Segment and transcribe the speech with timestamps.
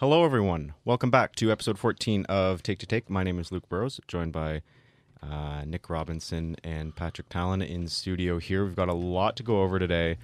[0.00, 0.74] Hello, everyone.
[0.84, 3.10] Welcome back to episode 14 of Take to Take.
[3.10, 4.62] My name is Luke Burrows, joined by
[5.20, 8.64] uh, Nick Robinson and Patrick Talon in studio here.
[8.64, 10.18] We've got a lot to go over today.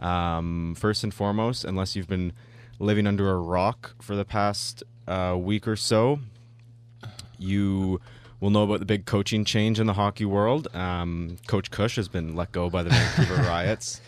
[0.00, 2.32] Um, first and foremost, unless you've been
[2.80, 6.18] living under a rock for the past uh, week or so,
[7.38, 8.00] you
[8.40, 10.66] will know about the big coaching change in the hockey world.
[10.74, 14.00] Um, Coach Cush has been let go by the Vancouver Riots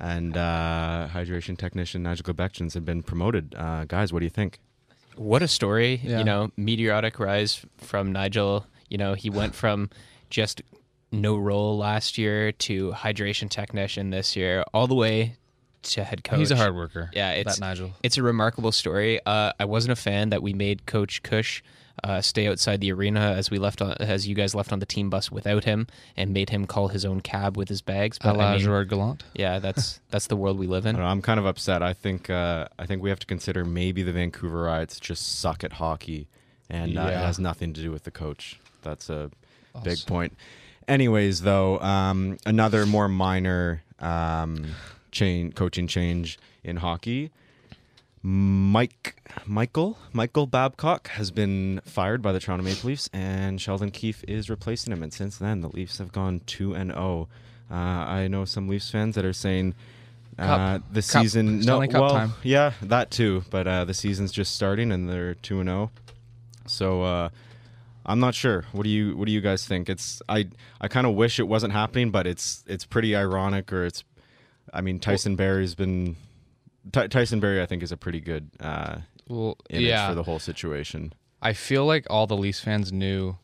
[0.00, 3.54] and uh, hydration technician Nigel Quebections have been promoted.
[3.56, 4.58] Uh, guys, what do you think?
[5.16, 6.00] What a story!
[6.02, 6.18] Yeah.
[6.18, 8.66] You know, meteoric rise from Nigel.
[8.88, 9.90] You know, he went from
[10.30, 10.62] just
[11.12, 15.36] no role last year to hydration technician this year, all the way
[15.82, 16.38] to head coach.
[16.38, 17.10] He's a hard worker.
[17.12, 17.92] Yeah, it's that Nigel.
[18.02, 19.20] It's a remarkable story.
[19.24, 21.62] Uh, I wasn't a fan that we made Coach Cush
[22.02, 24.86] uh, stay outside the arena as we left on, as you guys left on the
[24.86, 28.18] team bus without him, and made him call his own cab with his bags.
[28.22, 29.24] A la I mean, Gerard Gallant.
[29.34, 30.94] yeah, that's that's the world we live I in.
[30.96, 31.82] don't know, I'm kind of upset.
[31.82, 35.62] I think uh, I think we have to consider maybe the Vancouver Riots just suck
[35.64, 36.28] at hockey,
[36.68, 38.58] and uh, it has nothing to do with the coach.
[38.82, 39.30] That's a
[39.84, 40.36] big point.
[40.88, 44.66] Anyways, though, um, another more minor um,
[45.12, 47.30] chain coaching change in hockey.
[48.22, 54.22] Mike Michael Michael Babcock has been fired by the Toronto Maple Leafs, and Sheldon Keefe
[54.28, 55.02] is replacing him.
[55.02, 57.28] And since then, the Leafs have gone two and zero.
[57.70, 59.74] Uh, I know some Leafs fans that are saying
[60.38, 60.82] uh, Cup.
[60.92, 61.22] the Cup.
[61.22, 61.60] season.
[61.60, 62.32] No, Cup well, time.
[62.42, 63.44] yeah, that too.
[63.48, 65.90] But uh, the season's just starting, and they're two and zero.
[66.66, 67.28] So uh,
[68.04, 68.64] I'm not sure.
[68.72, 69.88] What do you What do you guys think?
[69.88, 70.48] It's I
[70.78, 74.04] I kind of wish it wasn't happening, but it's it's pretty ironic, or it's.
[74.74, 76.16] I mean, Tyson Barrie's been.
[76.92, 80.08] Ty- Tyson Barrie, I think, is a pretty good uh, Well, image yeah.
[80.08, 81.12] for the whole situation.
[81.42, 83.36] I feel like all the Leafs fans knew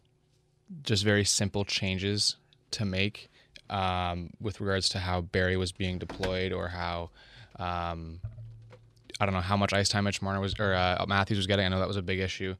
[0.82, 2.36] just very simple changes
[2.72, 3.30] to make
[3.70, 7.10] um, with regards to how Barrie was being deployed or how
[7.58, 8.20] um,
[9.18, 11.64] I don't know how much ice time Mitch Marner was or uh, Matthews was getting.
[11.64, 12.54] I know that was a big issue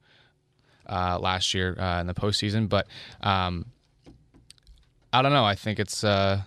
[0.88, 2.86] uh, last year uh, in the postseason, but
[3.20, 3.66] um,
[5.12, 5.44] I don't know.
[5.44, 6.42] I think it's uh,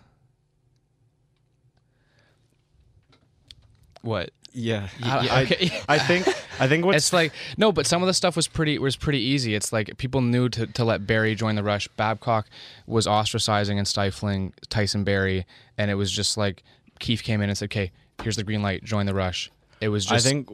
[4.01, 4.31] What?
[4.51, 5.81] Yeah, Y- yeah, I, okay.
[5.87, 6.27] I think
[6.59, 9.19] I think what's it's like no, but some of the stuff was pretty was pretty
[9.19, 9.53] easy.
[9.53, 11.87] It's like people knew to, to let Barrie join the rush.
[11.89, 12.47] Babcock
[12.87, 15.45] was ostracizing and stifling Tyson Barrie,
[15.77, 16.63] and it was just like
[16.99, 17.91] Keefe came in and said, "Okay,
[18.23, 18.83] here's the green light.
[18.83, 19.51] Join the rush."
[19.81, 20.49] It was just I think.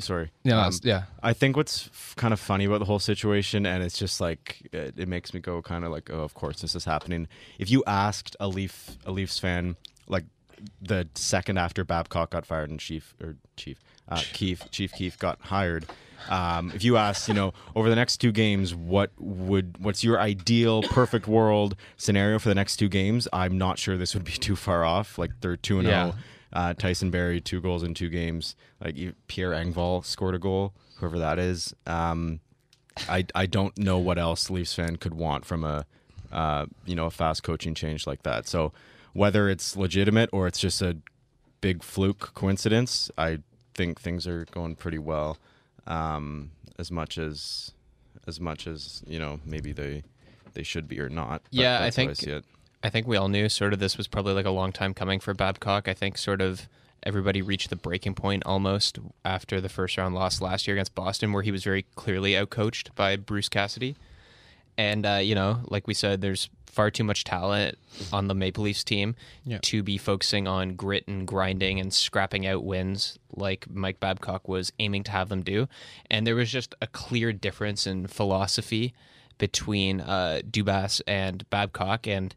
[0.00, 0.30] Sorry.
[0.44, 1.04] yeah, Um, yeah.
[1.24, 4.68] I think what's f- kind of funny about the whole situation, and it's just like
[4.72, 7.26] it, it makes me go kind of like, oh, of course this is happening.
[7.58, 9.74] If you asked a Leaf a Leafs fan
[10.06, 10.24] like
[10.80, 15.40] the second after Babcock got fired and Chief or Chief uh, Keefe Chief Keefe got
[15.42, 15.86] hired,
[16.28, 20.20] um, if you ask, you know, over the next two games, what would what's your
[20.20, 23.28] ideal perfect world scenario for the next two games?
[23.32, 25.18] I'm not sure this would be too far off.
[25.18, 26.14] Like they're two and zero.
[26.52, 28.56] Uh, Tyson Barrie two goals in two games.
[28.82, 31.74] Like Pierre Engvall scored a goal, whoever that is.
[31.86, 32.40] Um,
[33.08, 35.86] I I don't know what else Leafs fan could want from a
[36.32, 38.46] uh, you know a fast coaching change like that.
[38.46, 38.72] So
[39.12, 40.96] whether it's legitimate or it's just a
[41.60, 43.38] big fluke coincidence, I
[43.74, 45.38] think things are going pretty well.
[45.86, 47.72] Um, as much as
[48.26, 50.02] as much as you know maybe they
[50.54, 51.42] they should be or not.
[51.50, 52.44] Yeah, I think- see it.
[52.80, 55.18] I think we all knew sort of this was probably like a long time coming
[55.18, 55.88] for Babcock.
[55.88, 56.68] I think sort of
[57.02, 61.32] everybody reached the breaking point almost after the first round loss last year against Boston,
[61.32, 63.96] where he was very clearly outcoached by Bruce Cassidy.
[64.76, 67.76] And uh, you know, like we said, there's far too much talent
[68.12, 69.58] on the Maple Leafs team Yeah.
[69.62, 74.72] to be focusing on grit and grinding and scrapping out wins like Mike Babcock was
[74.78, 75.66] aiming to have them do.
[76.08, 78.94] And there was just a clear difference in philosophy
[79.38, 82.06] between uh, Dubas and Babcock.
[82.06, 82.32] And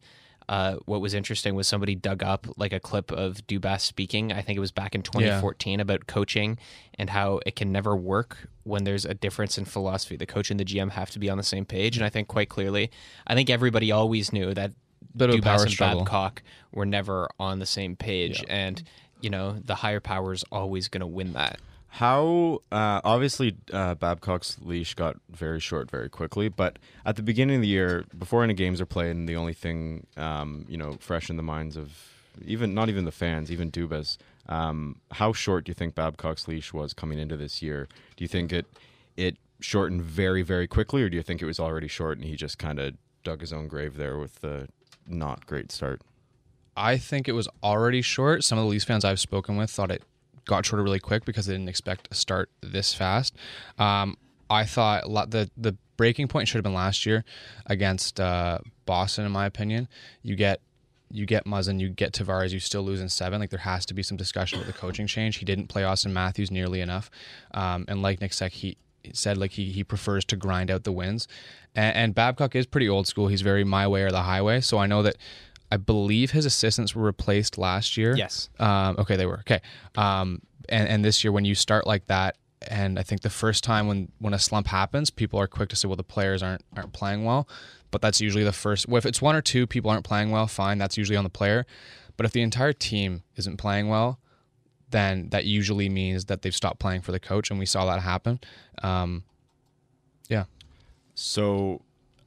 [0.52, 4.34] uh, what was interesting was somebody dug up like a clip of Dubas speaking.
[4.34, 6.60] I think it was back in 2014 about coaching
[6.96, 10.18] and how it can never work when there's a difference in philosophy.
[10.18, 11.96] The coach and the GM have to be on the same page.
[11.96, 12.92] And I think quite clearly,
[13.26, 14.74] I think everybody always knew that
[15.16, 16.04] Bit Dubas power and struggle.
[16.04, 18.44] Babcock were never on the same page.
[18.50, 18.84] And,
[19.22, 21.62] you know, the higher power is always going to win that.
[21.94, 27.58] How uh, obviously uh, Babcock's leash got very short very quickly, but at the beginning
[27.58, 30.94] of the year, before any games are played, and the only thing um, you know
[31.02, 31.92] fresh in the minds of
[32.46, 34.18] even not even the fans, even Dubas,
[34.48, 37.90] um, how short do you think Babcock's leash was coming into this year?
[38.16, 38.68] Do you think it
[39.18, 42.38] it shortened very very quickly, or do you think it was already short and he
[42.38, 42.96] just kind of
[43.26, 44.70] dug his own grave there with the
[45.06, 46.02] not great start?
[46.78, 48.46] I think it was already short.
[48.46, 50.04] Some of the Leafs fans I've spoken with thought it
[50.46, 53.36] got shorter really quick because they didn't expect a start this fast.
[53.78, 54.18] Um,
[54.50, 57.24] I thought the the breaking point should have been last year
[57.66, 59.88] against uh, Boston, in my opinion.
[60.24, 60.62] You get
[61.10, 63.40] you get Muzzin, you get Tavares, you still lose in seven.
[63.40, 65.38] Like there has to be some discussion with the coaching change.
[65.38, 67.10] He didn't play Auston Matthews nearly enough,
[67.54, 68.78] um, and like Nick said, he
[69.14, 71.28] said like he he prefers to grind out the wins.
[71.76, 73.28] And, and Babcock is pretty old school.
[73.28, 74.62] He's very my way or the highway.
[74.62, 75.18] So I know that
[75.72, 78.16] I believe his assistants were replaced last year.
[78.16, 78.50] Yes.
[78.60, 79.62] Um, okay, they were okay.
[79.96, 82.38] Um, and and this year when you start like that,
[82.68, 85.76] and I think the first time when when a slump happens, people are quick to
[85.76, 87.48] say, well, the players aren't aren't playing well.
[87.90, 88.88] But that's usually the first.
[88.88, 90.78] Well, if it's one or two people aren't playing well, fine.
[90.78, 91.66] That's usually on the player.
[92.16, 94.20] But if the entire team isn't playing well,
[94.92, 98.02] then that usually means that they've stopped playing for the coach, and we saw that
[98.02, 98.40] happen.
[98.84, 99.24] Um,
[100.30, 100.46] yeah.
[101.16, 101.82] So,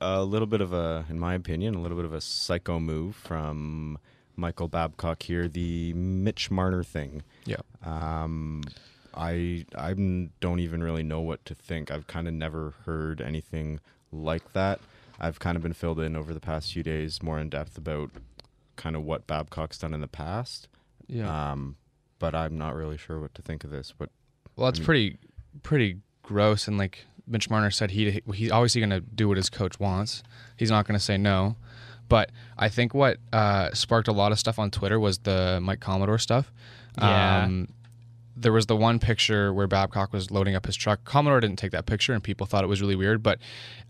[0.05, 3.17] a little bit of a, in my opinion, a little bit of a psycho move
[3.17, 3.99] from
[4.37, 5.49] Michael Babcock here.
[5.49, 7.23] The Mitch Marner thing.
[7.47, 7.56] Yeah.
[7.85, 8.62] Um,
[9.15, 9.95] I I
[10.41, 11.91] don't even really know what to think.
[11.91, 13.81] I've kind of never heard anything
[14.12, 14.81] like that.
[15.21, 18.11] I've kind of been filled in over the past few days more in depth about
[18.77, 20.67] kind of what Babcock's done in the past.
[21.06, 21.53] Yeah.
[21.53, 21.77] Um,
[22.19, 23.93] but I'm not really sure what to think of this.
[23.97, 24.11] But
[24.56, 25.19] Well, it's I mean- pretty
[25.62, 29.50] pretty gross, and like Mitch Marner said, he he's obviously going to do what his
[29.50, 30.23] coach wants.
[30.56, 31.56] He's not going to say no.
[32.09, 35.81] But I think what uh, sparked a lot of stuff on Twitter was the Mike
[35.81, 36.53] Commodore stuff.
[36.99, 37.44] Yeah.
[37.44, 37.69] Um,
[38.37, 41.05] there was the one picture where Babcock was loading up his truck.
[41.05, 43.23] Commodore didn't take that picture, and people thought it was really weird.
[43.23, 43.38] But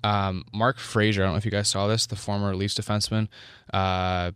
[0.02, 3.28] um, Mark Fraser, I don't know if you guys saw this, the former Leafs defenseman,
[3.72, 4.32] uh,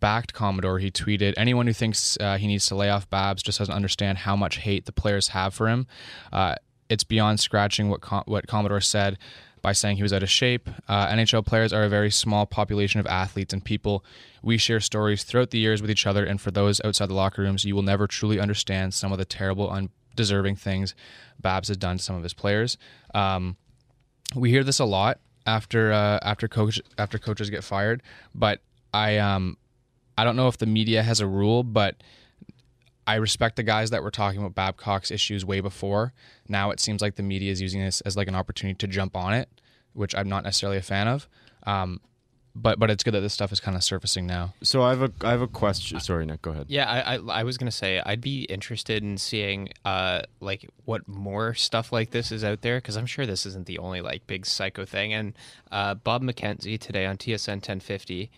[0.00, 0.78] backed Commodore.
[0.78, 4.18] He tweeted, "Anyone who thinks uh, he needs to lay off Babs just doesn't understand
[4.18, 5.86] how much hate the players have for him.
[6.32, 6.56] Uh,
[6.94, 9.18] it's beyond scratching what Com- what Commodore said."
[9.60, 13.00] By saying he was out of shape, uh, NHL players are a very small population
[13.00, 14.04] of athletes and people.
[14.42, 17.40] We share stories throughout the years with each other, and for those outside the locker
[17.40, 20.94] rooms, you will never truly understand some of the terrible, undeserving things
[21.40, 22.76] Babs has done to some of his players.
[23.14, 23.56] Um,
[24.34, 28.02] we hear this a lot after uh, after coach after coaches get fired,
[28.34, 28.60] but
[28.92, 29.56] I um
[30.16, 31.96] I don't know if the media has a rule, but
[33.06, 36.12] I respect the guys that were talking about Babcock's issues way before.
[36.48, 39.16] Now it seems like the media is using this as like an opportunity to jump
[39.16, 39.48] on it,
[39.92, 41.28] which I'm not necessarily a fan of.
[41.64, 42.00] Um,
[42.56, 44.54] but but it's good that this stuff is kind of surfacing now.
[44.62, 45.98] so I have a I have a question.
[45.98, 46.42] Sorry, Nick.
[46.42, 46.66] Go ahead.
[46.68, 51.08] Yeah, I, I, I was gonna say I'd be interested in seeing uh like what
[51.08, 54.26] more stuff like this is out there because I'm sure this isn't the only like
[54.26, 55.12] big psycho thing.
[55.12, 55.34] And
[55.72, 58.30] uh, Bob McKenzie today on TSN 1050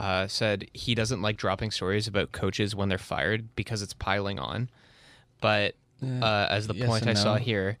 [0.00, 4.38] uh, said he doesn't like dropping stories about coaches when they're fired because it's piling
[4.38, 4.70] on.
[5.42, 7.78] But uh, as the yes point I and saw here,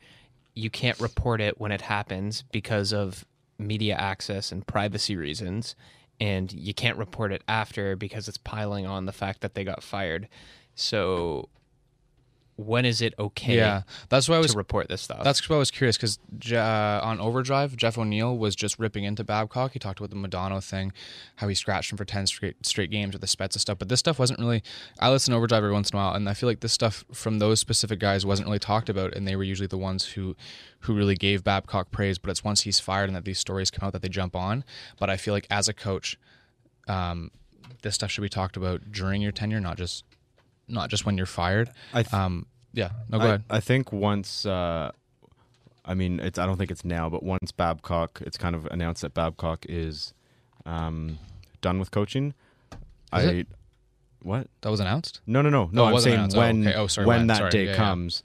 [0.54, 3.24] you can't report it when it happens because of
[3.58, 5.74] media access and privacy reasons.
[6.20, 9.82] And you can't report it after because it's piling on the fact that they got
[9.82, 10.28] fired.
[10.74, 11.48] So,
[12.66, 15.24] when is it okay Yeah, that's why I was to report this stuff?
[15.24, 16.18] That's why I was curious because
[16.52, 19.72] uh, on Overdrive, Jeff O'Neill was just ripping into Babcock.
[19.72, 20.92] He talked about the Madonna thing,
[21.36, 23.78] how he scratched him for 10 straight, straight games with the Spezza stuff.
[23.78, 24.62] But this stuff wasn't really.
[24.98, 27.04] I listen to Overdrive every once in a while, and I feel like this stuff
[27.12, 30.36] from those specific guys wasn't really talked about, and they were usually the ones who,
[30.80, 32.18] who really gave Babcock praise.
[32.18, 34.64] But it's once he's fired and that these stories come out that they jump on.
[34.98, 36.18] But I feel like as a coach,
[36.88, 37.30] um,
[37.82, 40.04] this stuff should be talked about during your tenure, not just
[40.70, 41.70] not just when you're fired.
[41.92, 43.44] I th- Um, yeah, no, go I, ahead.
[43.50, 44.92] I think once, uh,
[45.84, 49.02] I mean, it's I don't think it's now, but once Babcock, it's kind of announced
[49.02, 50.14] that Babcock is
[50.66, 51.18] um,
[51.60, 52.34] done with coaching.
[53.12, 53.48] I it?
[54.22, 54.46] what?
[54.60, 55.20] That was announced.
[55.26, 55.84] No, no, no, no.
[55.84, 56.36] Oh, I'm saying announced.
[56.36, 56.76] Oh, when okay.
[56.76, 57.26] Oh, sorry, when when.
[57.28, 57.50] that Sorry.
[57.50, 57.76] day Yeah, yeah.
[57.76, 58.22] comes,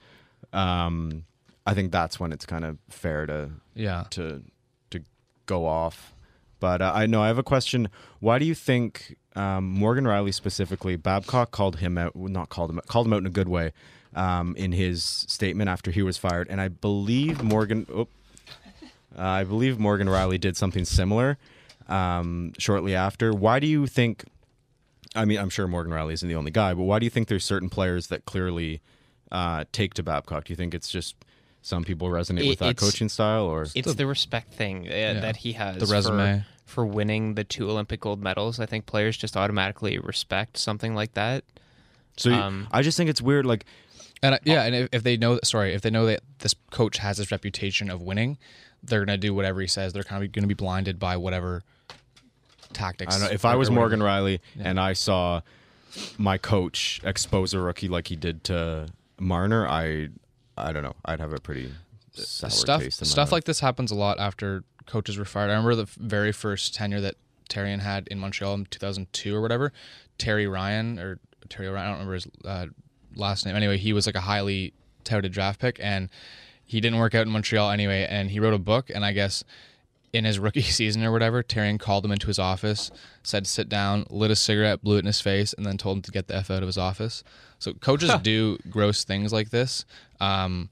[0.53, 1.23] um,
[1.65, 4.03] I think that's when it's kind of fair to Yeah.
[4.11, 4.43] to
[4.91, 5.01] to
[5.47, 6.13] go off.
[6.59, 7.89] But uh, I know I have a question.
[8.19, 12.77] Why do you think um, Morgan Rielly specifically Babcock called him out, not called him
[12.77, 13.73] out, called him out in a good way
[14.15, 17.85] um, in his statement after he was fired, and I believe Morgan.
[17.93, 18.07] Oh,
[19.17, 21.37] uh, I believe Morgan Rielly did something similar
[21.87, 23.31] um, shortly after.
[23.33, 24.25] Why do you think?
[25.15, 27.27] I mean, I'm sure Morgan Rielly isn't the only guy, but why do you think
[27.27, 28.81] there's certain players that clearly
[29.31, 30.45] uh, take to Babcock?
[30.45, 31.15] Do you think it's just
[31.61, 35.19] some people resonate It- with that it's- coaching style, or it's the respect thing uh,
[35.21, 35.77] that he has.
[35.77, 36.39] The resume.
[36.39, 36.45] for,
[36.85, 38.59] winning the two Olympic gold medals.
[38.59, 41.43] I think players just automatically respect something like that.
[42.17, 43.45] So you- Um, I just think it's weird.
[43.45, 43.65] Like,
[44.23, 46.97] And uh, yeah, and if, if they know, sorry, if they know that this coach
[46.99, 48.37] has this reputation of winning,
[48.81, 49.93] they're gonna do whatever he says.
[49.93, 51.63] They're kind of gonna be blinded by whatever
[52.73, 53.15] tactics.
[53.15, 53.33] I don't know.
[53.33, 53.97] If I was whatever.
[53.97, 55.41] Morgan Rielly and I saw
[56.17, 58.87] my coach expose a rookie like he did to
[59.19, 60.09] Marner, I,
[60.57, 60.95] I don't know.
[61.05, 61.71] I'd have a pretty
[62.13, 63.31] sour stuff taste in my stuff mouth.
[63.33, 65.47] like this happens a lot after coaches were fired.
[65.49, 67.15] I remember the very first tenure that
[67.49, 69.71] Therrien had in Montreal in 2002 or whatever.
[70.17, 72.65] Terry Ryan or Terry Ryan, I don't remember his uh,
[73.15, 73.55] last name.
[73.55, 74.73] Anyway, he was like a highly
[75.03, 76.09] touted draft pick, and
[76.63, 78.05] he didn't work out in Montreal anyway.
[78.09, 79.43] And he wrote a book, and I guess
[80.13, 82.91] in his rookie season or whatever, Therrien called him into his office,
[83.23, 86.03] said sit down, lit a cigarette, blew it in his face, and then told him
[86.03, 87.23] to get the f out of his office.
[87.59, 89.85] So coaches do gross things like this.
[90.19, 90.69] Um,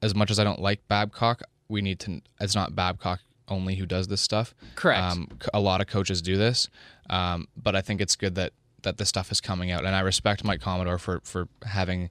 [0.00, 2.20] as much as I don't like Babcock, we need to.
[2.40, 4.54] It's not Babcock only who does this stuff.
[4.74, 5.00] Correct.
[5.00, 6.68] Um, a lot of coaches do this,
[7.10, 10.00] um, but I think it's good that that this stuff is coming out, and I
[10.00, 12.10] respect Mike Commodore for for having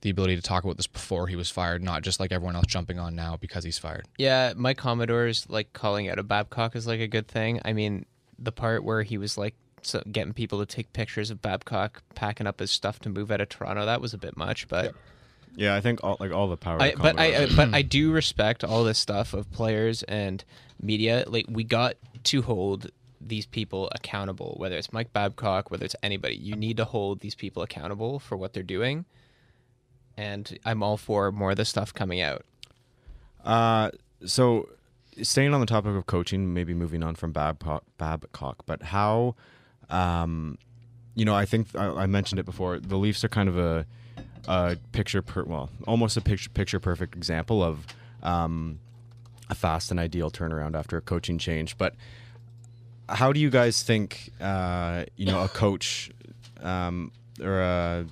[0.00, 2.66] the ability to talk about this before he was fired, not just like everyone else
[2.66, 4.06] jumping on now because he's fired.
[4.16, 7.60] Yeah, Mike Commodore's like calling out a Babcock is like a good thing.
[7.64, 8.06] I mean,
[8.38, 12.46] the part where he was like so getting people to take pictures of Babcock packing
[12.46, 14.68] up his stuff to move out of Toronto, that was a bit much.
[14.68, 14.94] But
[15.56, 16.80] Yeah, I think all like all the power.
[16.80, 20.44] I, but I, but I do respect all this stuff of players and
[20.80, 21.24] media.
[21.26, 22.90] Like we got to hold
[23.20, 26.36] these people accountable, whether it's Mike Babcock, whether it's anybody.
[26.36, 29.04] You need to hold these people accountable for what they're doing.
[30.16, 32.44] And I'm all for more of this stuff coming out.
[33.44, 33.90] Uh,
[34.24, 34.68] so
[35.22, 39.34] staying on the topic of coaching, maybe moving on from Babcock, Babcock but how,
[39.90, 40.58] um,
[41.14, 42.78] you know, I think I, I mentioned it before.
[42.78, 43.86] The Leafs are kind of a,
[44.46, 47.86] a picture, per, well, almost a picture picture perfect example of
[48.22, 48.78] um,
[49.50, 51.76] a fast and ideal turnaround after a coaching change.
[51.78, 51.94] But
[53.08, 56.10] how do you guys think, uh, you know, a coach
[56.62, 58.06] um, or a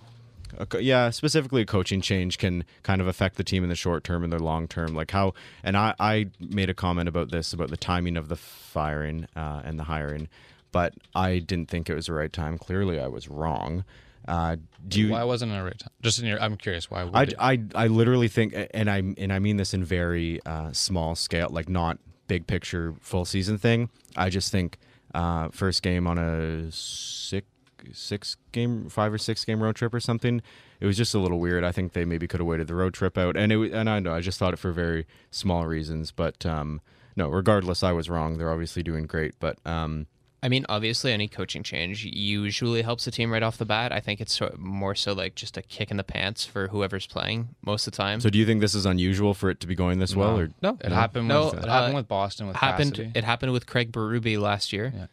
[0.78, 4.24] yeah, specifically a coaching change can kind of affect the team in the short term
[4.24, 4.94] and the long term.
[4.94, 8.36] Like how, and I, I made a comment about this about the timing of the
[8.36, 10.28] firing uh, and the hiring,
[10.72, 12.58] but I didn't think it was the right time.
[12.58, 13.84] Clearly, I was wrong.
[14.28, 14.56] Uh,
[14.86, 15.10] do you?
[15.10, 15.90] why wasn't it a right time?
[16.02, 17.04] Just in your, I'm curious why.
[17.04, 20.72] would I, I, I literally think, and I and I mean this in very uh,
[20.72, 23.88] small scale, like not big picture, full season thing.
[24.16, 24.78] I just think
[25.14, 27.46] uh, first game on a six
[27.92, 30.42] six game, five or six game road trip or something.
[30.80, 31.64] It was just a little weird.
[31.64, 34.00] I think they maybe could have waited the road trip out, and it and I
[34.00, 36.80] know I just thought it for very small reasons, but um,
[37.16, 38.38] no, regardless, I was wrong.
[38.38, 40.06] They're obviously doing great, but um,
[40.46, 43.90] I mean, obviously, any coaching change usually helps the team right off the bat.
[43.90, 47.48] I think it's more so like just a kick in the pants for whoever's playing
[47.64, 48.20] most of the time.
[48.20, 50.50] so do you think this is unusual for it to be going this well, or
[50.62, 51.26] no, it happened.
[51.26, 52.92] No, with, it happened uh, with Boston with happened.
[52.92, 53.10] Cassidy.
[53.16, 54.92] It happened with Craig Berube last year.
[54.96, 55.06] Yeah.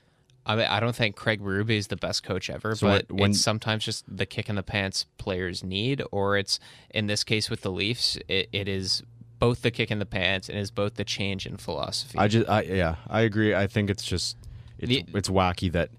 [0.46, 3.20] I mean, I don't think Craig Berube is the best coach ever, So but when-
[3.22, 6.60] when- it's sometimes just the kick in the pants players need, or it's
[6.92, 9.02] in this case with the Leafs, it, it is
[9.40, 12.20] both the kick in the pants and is both the change in philosophy.
[12.20, 13.56] I just, I yeah, I agree.
[13.56, 14.38] I think it's just,
[14.84, 15.90] it's, The- it's wacky that,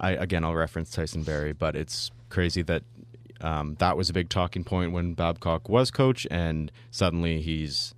[0.00, 2.82] I again, I'll reference Tyson Barrie, but it's crazy that
[3.40, 7.94] um, that was a big talking point when Babcock was coach, and suddenly he's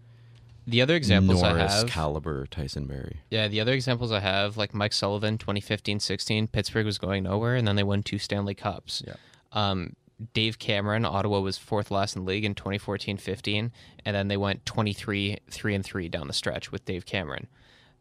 [0.66, 3.20] the other examples Norris I have, caliber Tyson Barrie.
[3.30, 7.66] yeah, the other examples I have, like Mike Sullivan, 2015-16, Pittsburgh was going nowhere, and
[7.66, 9.02] then they won two Stanley Cups.
[9.06, 9.14] Yeah.
[9.52, 9.94] Um,
[10.34, 13.72] Dave Cameron, Ottawa was fourth last in the league in 2014-15,
[14.04, 17.49] and then they went 23 3 and 3 down the stretch with Dave Cameron.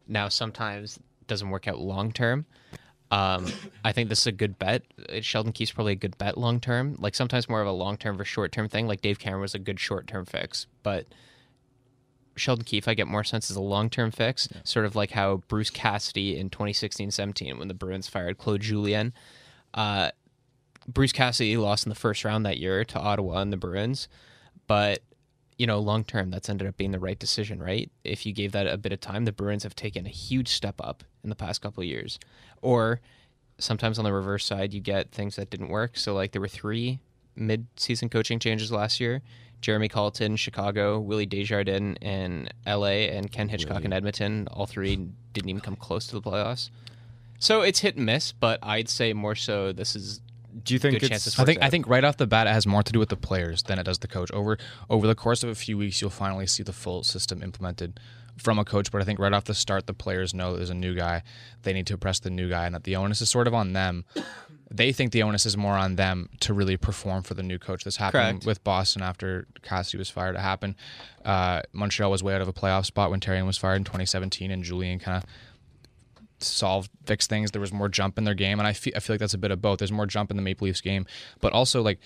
[0.06, 2.46] Now sometimes doesn't work out long term.
[3.10, 3.46] Um,
[3.84, 4.84] I think this is a good bet.
[5.08, 6.96] Uh, Sheldon Keefe's probably a good bet long term.
[6.98, 8.86] Like sometimes more of a long term versus short term thing.
[8.86, 11.06] Like Dave Cameron was a good short term fix, but
[12.36, 15.42] Sheldon Keefe, I get more sense as a long term fix, sort of like how
[15.48, 19.12] Bruce Cassidy in 2016 17, when the Bruins fired Claude Julien.
[19.74, 20.10] Uh,
[20.88, 24.08] Bruce Cassidy lost in the first round that year to Ottawa and the Bruins,
[24.66, 25.00] but
[25.58, 27.90] you know, long term, that's ended up being the right decision, right?
[28.04, 30.76] If you gave that a bit of time, the Bruins have taken a huge step
[30.80, 32.18] up in the past couple of years.
[32.60, 33.00] Or
[33.58, 35.96] sometimes on the reverse side, you get things that didn't work.
[35.96, 37.00] So, like, there were three
[37.34, 39.22] mid season coaching changes last year
[39.62, 44.48] Jeremy Colliton, Chicago, Willie Desjardins in LA, and Ken Hitchcock in Edmonton.
[44.48, 46.68] All three didn't even come close to the playoffs.
[47.38, 50.20] So it's hit and miss, but I'd say more so this is
[50.62, 51.64] Do you think Good it's, chances I think it.
[51.64, 53.78] I think right off the bat it has more to do with the players than
[53.78, 54.30] it does the coach.
[54.32, 54.58] Over
[54.90, 57.98] over the course of a few weeks, you'll finally see the full system implemented
[58.36, 58.90] from a coach.
[58.90, 61.22] But I think right off the start, the players know there's a new guy.
[61.62, 63.72] They need to impress the new guy, and that the onus is sort of on
[63.72, 64.04] them.
[64.70, 67.84] They think the onus is more on them to really perform for the new coach.
[67.84, 68.46] This happened Correct.
[68.46, 70.34] with Boston after Cassidy was fired.
[70.34, 70.76] It happened.
[71.24, 74.50] Uh, Montreal was way out of a playoff spot when Therrien was fired in 2017,
[74.50, 75.28] and Julien kind of
[76.42, 77.50] solve fix things.
[77.50, 79.38] There was more jump in their game, and I feel I feel like that's a
[79.38, 79.78] bit of both.
[79.78, 81.06] There's more jump in the Maple Leafs game,
[81.40, 81.98] but also like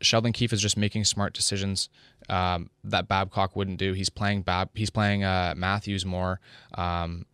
[0.00, 1.88] Sheldon Keefe is just making smart decisions
[2.28, 3.92] um, that Babcock wouldn't do.
[3.92, 4.70] He's playing Bab.
[4.74, 6.40] He's playing uh, Matthews more.
[6.74, 7.26] Um,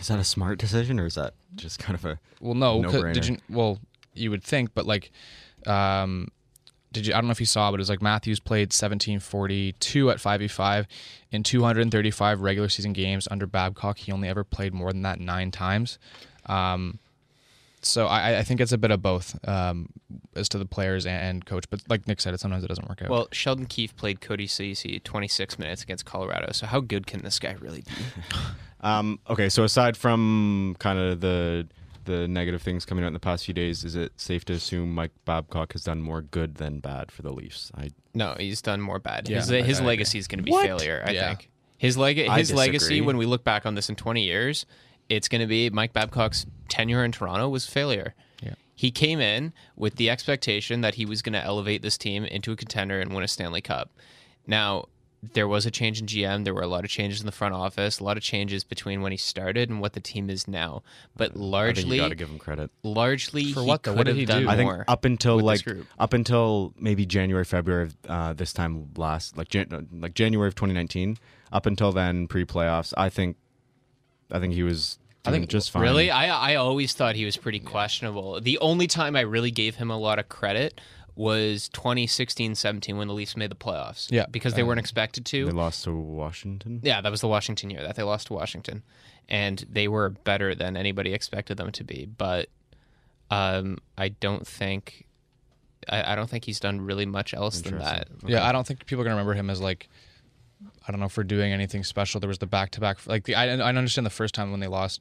[0.00, 3.14] is that a smart decision or is that just kind of a well, No-brainer.
[3.14, 3.38] did you?
[3.48, 3.78] Well,
[4.14, 5.10] you would think, but like,
[5.66, 6.28] um,
[6.92, 7.12] did you?
[7.12, 10.86] I don't know if you saw, but it was like Matthews played 1742 at 5v5
[11.30, 13.98] in 235 regular season games under Babcock.
[13.98, 15.98] He only ever played more than that nine times.
[16.46, 16.98] Um,
[17.80, 19.90] so I, I think it's a bit of both um,
[20.34, 21.64] as to the players and, and coach.
[21.70, 23.10] But like Nick said, it sometimes it doesn't work out.
[23.10, 26.52] Well, Sheldon Keefe played Cody Ceci 26 minutes against Colorado.
[26.52, 27.92] So how good can this guy really be?
[28.80, 31.66] Um, okay, so aside from kind of the
[32.08, 34.92] the negative things coming out in the past few days, is it safe to assume
[34.94, 37.70] Mike Babcock has done more good than bad for the Leafs?
[37.76, 39.28] I No, he's done more bad.
[39.28, 40.66] Yeah, his I- his I legacy is going to be What?
[40.66, 41.04] failure.
[41.06, 41.28] I Yeah.
[41.28, 44.66] think his leg I his legacy when we look back on this in 20 years,
[45.08, 48.14] it's going to be Mike Babcock's tenure in Toronto was failure.
[48.42, 48.54] Yeah.
[48.74, 52.52] He came in with the expectation that he was going to elevate this team into
[52.52, 53.90] a contender and win a Stanley Cup.
[54.46, 54.86] Now,
[55.20, 56.44] there was a change in GM.
[56.44, 59.02] There were a lot of changes in the front office, a lot of changes between
[59.02, 60.82] when he started and what the team is now.
[61.16, 62.70] But I think you largely, got to give him credit.
[62.84, 63.90] largely, For what, though?
[63.92, 64.48] could What did have he done do?
[64.48, 65.66] I think up until like
[65.98, 70.54] up until maybe January, February of uh, this time last, like Jan- like January of
[70.54, 71.16] 2019.
[71.50, 73.36] Up until then, pre-playoffs, I think,
[74.30, 74.98] I think he was.
[75.24, 75.82] I think- just fine.
[75.82, 78.40] Really, I I always thought he was pretty questionable.
[78.40, 80.80] The only time I really gave him a lot of credit
[81.18, 84.06] was 2016-17 when the Leafs made the playoffs.
[84.10, 85.46] Yeah, because they weren't expected to.
[85.46, 86.80] They lost to Washington.
[86.84, 88.84] Yeah, that was the Washington year that they lost to Washington,
[89.28, 92.06] and they were better than anybody expected them to be.
[92.06, 92.50] But
[93.32, 95.06] um, I don't think
[95.88, 98.06] I, I don't think he's done really much else than that.
[98.06, 98.30] Interesting.
[98.30, 99.88] Yeah, I don't think people are gonna remember him as like,
[100.86, 102.20] I don't know for doing anything special.
[102.20, 104.60] There was the back to back, like the I, I understand the first time when
[104.60, 105.00] they lost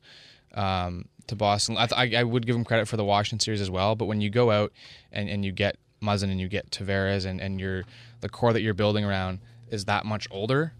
[0.55, 1.77] um, to Boston.
[1.77, 3.95] I, th- I I would give him credit for the Washington series as well.
[3.95, 4.73] But when you go out
[5.11, 7.83] and, and you get Muzzin and you get Tavares and and you're
[8.21, 9.39] the core that you're building around
[9.69, 10.73] is that much older.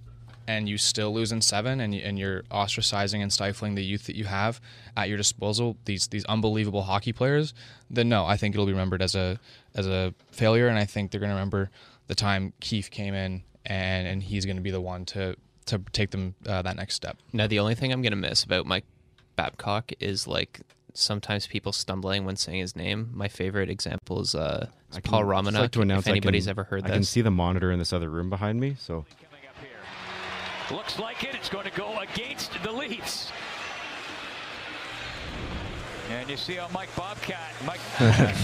[0.50, 4.16] And you still lose in seven, and, and you're ostracizing and stifling the youth that
[4.16, 4.62] you have
[4.96, 5.76] at your disposal.
[5.84, 7.54] These these unbelievable hockey players.
[7.90, 9.42] Then no, I think it'll be remembered as a
[9.76, 11.70] as a failure, and I think they're going to remember
[12.08, 15.80] the time Keefe came in, and and he's going to be the one to to
[15.92, 17.18] take them uh, that next step.
[17.34, 18.86] Now, the only thing I'm going to miss about Mike
[19.36, 20.62] Babcock is like
[20.94, 23.10] sometimes people stumbling when saying his name.
[23.14, 25.60] My favorite example is uh, is I can Paul just Romanuk.
[25.60, 27.80] like to announce if anybody's can- ever heard I can this, see the monitor in
[27.80, 28.76] this other room behind me.
[28.80, 30.76] So Coming up here.
[30.78, 31.36] Looks like it.
[31.36, 33.32] It's going to go against the Leafs.
[36.10, 37.80] And you see how Mike Bobcat, Mike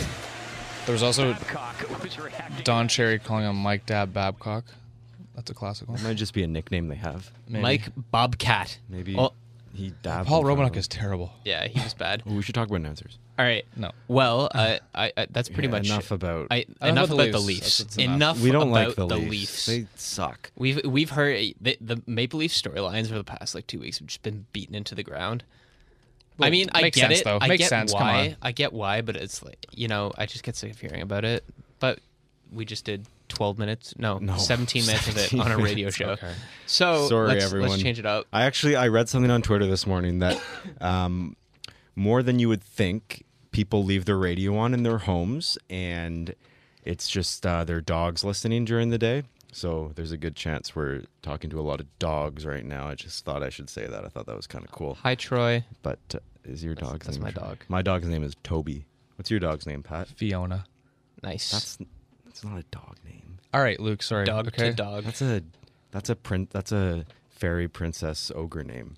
[0.85, 2.17] There was also Babcock was.
[2.65, 4.65] Don Cherry calling him Mike Dab Babcock.
[5.33, 5.97] That's a classic one.
[5.97, 7.31] it might just be a nickname they have.
[7.47, 7.61] Maybe.
[7.61, 8.77] Mike Bobcat.
[8.89, 9.31] Maybe Oh,
[9.73, 10.27] he dabbed.
[10.27, 11.31] Paul in Romanuk is terrible.
[11.43, 12.23] yeah, he was bad.
[12.29, 13.17] Ooh, we should talk about announcers.
[13.39, 13.65] All right.
[13.75, 13.91] No.
[14.07, 16.47] Well, uh, I, I that's pretty Yeah, much enough about.
[16.51, 17.47] I, Enough enough about the about the Leafs.
[17.47, 17.77] Leafs.
[17.79, 18.15] That's- that's enough.
[18.15, 18.41] Enough.
[18.41, 19.29] we don't about like the, the Leafs.
[19.31, 19.65] Leafs.
[19.65, 20.51] They suck.
[20.55, 24.07] We've we've heard the, the Maple Leaf storylines over the past like two weeks have
[24.07, 25.43] just been beaten into the ground.
[26.39, 27.23] I Well, mean, I makes get sense, it.
[27.25, 27.37] though.
[27.41, 28.27] I Makes get sense, come why.
[28.29, 28.35] on.
[28.41, 31.25] I get why, but it's like you know, I just get sick of hearing about
[31.25, 31.43] it.
[31.79, 31.99] But
[32.51, 35.95] we just did 12 minutes, no, No, 17 minutes of it on a radio minutes,
[35.97, 36.09] show.
[36.11, 36.33] okay.
[36.65, 37.69] So Sorry, let's, everyone.
[37.71, 38.27] let's change it up.
[38.31, 40.39] I actually I read something on Twitter this morning that
[40.81, 41.35] um,
[41.95, 46.33] more than you would think, people leave their radio on in their homes, and
[46.83, 49.23] it's just uh, their dogs listening during the day.
[49.51, 52.87] So there's a good chance we're talking to a lot of dogs right now.
[52.87, 54.03] I just thought I should say that.
[54.03, 54.95] I thought that was kind of cool.
[55.03, 55.63] Hi, Troy.
[55.83, 57.23] But uh, is your dog's that's name?
[57.25, 57.59] my dog.
[57.67, 58.85] My dog's name is Toby.
[59.15, 60.07] What's your dog's name, Pat?
[60.07, 60.65] Fiona.
[61.21, 61.51] Nice.
[61.51, 61.77] That's
[62.33, 63.37] that's not a dog name.
[63.53, 64.01] All right, Luke.
[64.01, 64.25] Sorry.
[64.25, 64.69] dog okay.
[64.69, 65.03] to dog.
[65.03, 65.43] That's a
[65.91, 68.95] that's a print that's a fairy princess ogre name.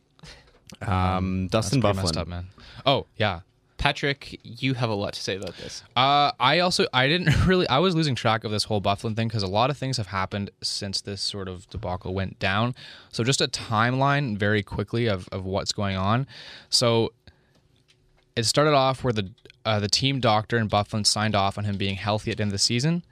[0.81, 2.17] Um, That's Dustin pretty messed Byfuglien.
[2.17, 2.47] up, man.
[2.85, 3.41] Oh yeah.
[3.77, 5.83] Patrick, you have a lot to say about this.
[5.95, 9.27] Uh, I also I didn't really I was losing track of this whole Byfuglien thing
[9.27, 12.73] because a lot of things have happened since this sort of debacle went down.
[13.11, 16.25] So just a timeline very quickly of, of what's going on.
[16.69, 17.11] So
[18.35, 19.31] it started off where the
[19.65, 22.49] uh, the team doctor and Byfuglien signed off on him being healthy at the end
[22.49, 23.03] of the season,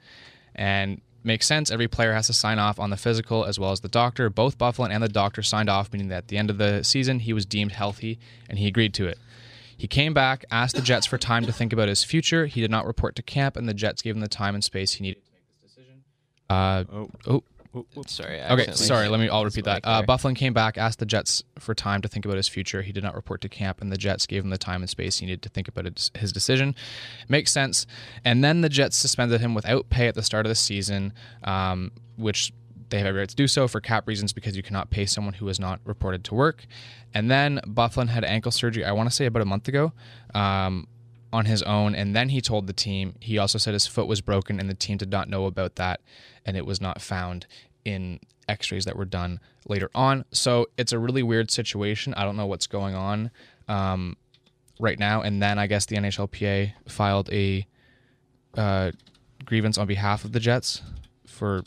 [0.54, 1.70] and makes sense.
[1.70, 4.28] Every player has to sign off on the physical as well as the doctor.
[4.30, 7.20] Both Byfuglien and the doctor signed off, meaning that at the end of the season
[7.20, 9.18] he was deemed healthy and he agreed to it.
[9.76, 12.46] He came back, asked the Jets for time to think about his future.
[12.46, 14.92] He did not report to camp, and the Jets gave him the time and space
[14.92, 16.04] he needed to make this decision.
[16.48, 17.42] Uh, Oh, oh,
[18.06, 18.40] Sorry.
[18.42, 19.08] Okay, sorry.
[19.08, 19.28] Let me.
[19.28, 19.80] I'll repeat that.
[19.84, 20.02] Uh.
[20.02, 22.82] Byfuglien came back, asked the Jets for time to think about his future.
[22.82, 25.18] He did not report to camp, and the Jets gave him the time and space
[25.18, 26.74] he needed to think about his, his decision.
[27.28, 27.86] Makes sense.
[28.24, 31.92] And then the Jets suspended him without pay at the start of the season, um,
[32.16, 32.52] which
[32.90, 35.34] they have every right to do so for cap reasons because you cannot pay someone
[35.34, 36.66] who is not reported to work.
[37.12, 38.84] And then Byfuglien had ankle surgery.
[38.84, 39.92] I want to say about a month ago.
[40.34, 40.86] Um,
[41.34, 43.14] on his own, and then he told the team.
[43.20, 46.00] He also said his foot was broken, and the team did not know about that,
[46.46, 47.46] and it was not found
[47.84, 50.24] in X-rays that were done later on.
[50.30, 52.14] So it's a really weird situation.
[52.14, 53.30] I don't know what's going on
[53.68, 54.16] um,
[54.78, 55.22] right now.
[55.22, 57.66] And then I guess the NHLPA filed a
[58.56, 58.92] uh,
[59.44, 60.82] grievance on behalf of the Jets
[61.26, 61.62] for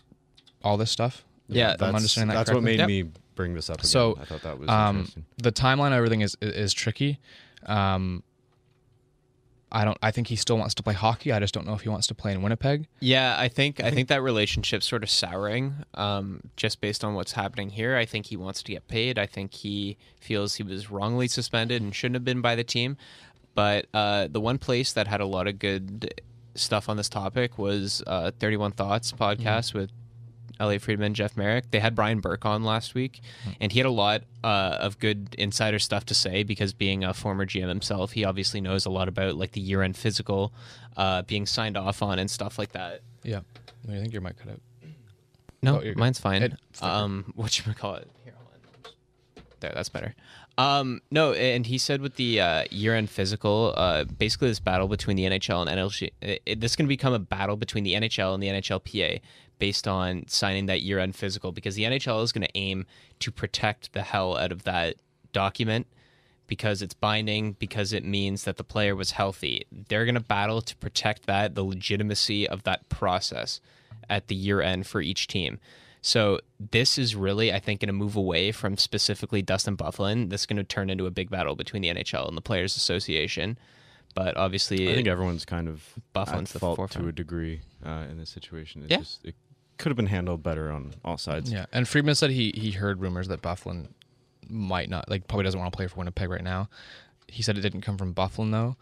[0.64, 1.26] all this stuff.
[1.48, 2.88] Yeah, If I'm that's, understanding that that's what made Yep.
[2.88, 3.04] me
[3.36, 3.86] bring this up again.
[3.86, 5.26] So, I thought that was um, interesting.
[5.38, 7.20] the timeline of everything is is tricky.
[7.66, 8.24] Um,
[9.72, 9.98] I don't.
[10.02, 11.32] I think he still wants to play hockey.
[11.34, 12.88] I just don't know if he wants to play in Winnipeg.
[13.00, 17.34] Yeah, I think I think that relationship's sort of souring, um, just based on what's
[17.34, 17.98] happening here.
[17.98, 19.20] I think he wants to get paid.
[19.20, 22.96] I think he feels he was wrongly suspended and shouldn't have been by the team.
[23.56, 26.22] But uh, the one place that had a lot of good
[26.56, 29.92] stuff on this topic was uh, Thirty One Thoughts podcast with
[30.60, 31.72] Elliotte Friedman, Jeff Marek.
[31.72, 33.22] They had Brian Burke on last week,
[33.62, 37.14] and he had a lot uh, of good insider stuff to say because being a
[37.14, 40.54] former GM himself, he obviously knows a lot about like the year-end physical,
[40.96, 43.02] uh, being signed off on and stuff like that.
[43.24, 43.42] Yeah.
[43.88, 44.62] I think your mic cut out.
[45.62, 46.44] No, Oh, mine's fine.
[46.44, 48.08] It- um, what you call it?
[48.24, 48.34] Here.
[49.60, 50.14] There, that's better.
[50.60, 55.16] Um, no, and he said with the uh, year-end physical, uh, basically this battle between
[55.18, 58.34] the NHL and NHL, it- this is going to become a battle between the NHL
[58.34, 59.22] and the NHLPA
[59.60, 62.86] based on signing that year-end physical because the NHL is going to aim
[63.20, 64.96] to protect the hell out of that
[65.34, 65.88] document
[66.48, 69.66] because it's binding because it means that the player was healthy.
[69.90, 73.60] They're going to battle to protect that the legitimacy of that process
[74.10, 75.60] at the year end for each team.
[76.02, 80.30] So this is really, I think, going to move away from specifically Dustin Byfuglien.
[80.30, 82.78] This is going to turn into a big battle between the NHL and the Players
[82.78, 83.58] Association.
[84.16, 85.84] But obviously, I think everyone's kind of
[86.16, 88.84] Byfuglien's at the fault to a degree uh, in this situation.
[88.84, 88.98] It's Yeah.
[89.00, 89.36] just, it
[89.78, 91.52] could have been handled better on all sides.
[91.52, 93.88] Yeah, and Friedman said he he heard rumors that Byfuglien
[94.50, 96.70] might not like probably doesn't want to play for Winnipeg right now.
[97.28, 98.76] He said it didn't come from Byfuglien though,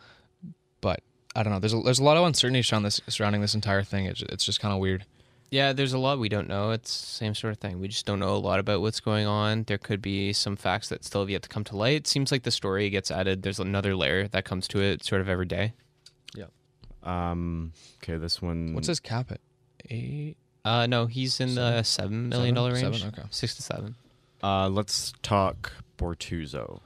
[0.82, 1.02] but
[1.36, 1.60] I don't know.
[1.60, 4.06] There's a, there's a lot of uncertainty surrounding this surrounding this entire thing.
[4.06, 5.06] It's it's just kind of weird.
[5.52, 6.72] Yeah, there's a lot we don't know.
[6.72, 7.80] It's same sort of thing.
[7.80, 9.64] We just don't know a lot about what's going on.
[9.64, 11.98] There could be some facts that still have yet to come to light.
[11.98, 13.44] It seems like the story gets added.
[13.44, 15.74] There's another layer that comes to it sort of every day.
[16.36, 16.46] Yeah.
[17.04, 18.74] Um, okay, this one.
[18.74, 19.40] What's his cap at?
[19.90, 20.38] Eight.
[20.66, 22.92] Uh, no, he's in the seven million dollar Seven?
[22.92, 23.04] range.
[23.04, 23.20] Seven?
[23.20, 23.28] Okay.
[23.32, 23.96] Six to seven.
[24.44, 26.80] Uh, let's talk Bortuzzo.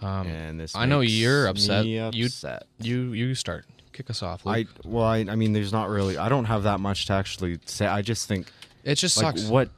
[0.00, 1.84] Um, and this I know makes you're upset.
[1.84, 2.64] me You- upset.
[2.80, 3.66] you you start.
[3.92, 4.44] Kick us off.
[4.46, 4.56] Luke.
[4.56, 6.16] I well, I, I mean, there's not really.
[6.16, 7.86] I don't have that much to actually say.
[7.86, 8.50] I just think
[8.84, 9.48] it just like sucks.
[9.50, 9.68] what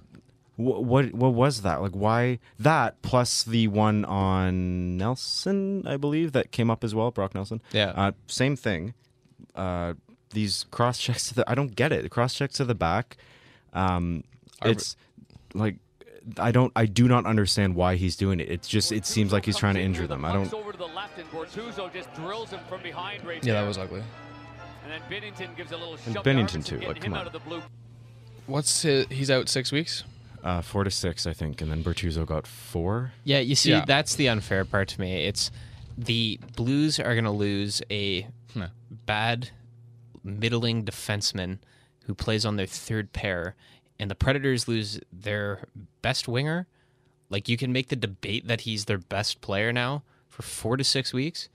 [0.57, 6.31] what what what was that like why that plus the one on nelson i believe
[6.31, 7.92] that came up as well brock nelson Yeah.
[7.97, 8.94] uh, same thing
[9.57, 9.94] uh,
[10.35, 13.16] these cross checks to the i don't get it the cross checks to the back
[13.73, 14.23] um,
[14.64, 14.97] it's
[15.55, 15.77] like
[16.38, 19.44] i don't i do not understand why he's doing it it's just it seems like
[19.44, 22.51] he's trying to injure them i don't Over to the left, and Bortuzzo just drills
[22.51, 24.03] him from behind right Yeah, that was ugly.
[24.85, 26.16] And then Binnington gives a little And.
[26.16, 27.27] Binnington, too, like, come on.
[27.27, 27.62] of the blue.
[28.47, 30.05] What's his, he's out six weeks?
[30.42, 33.85] uh, four to six i think and then Bortuzzo got four Yeah, you see, Yeah.
[33.87, 35.25] that's the unfair part to me.
[35.27, 35.51] It's
[35.97, 38.27] the Blues are going to lose a
[39.07, 39.51] bad,
[40.25, 41.59] middling defenseman
[42.07, 43.55] who plays on their third pair,
[43.99, 45.69] and the Predators lose their
[46.03, 46.67] best winger.
[47.31, 50.85] Like you can make the debate that he's their best player now for four to
[50.85, 51.49] six weeks.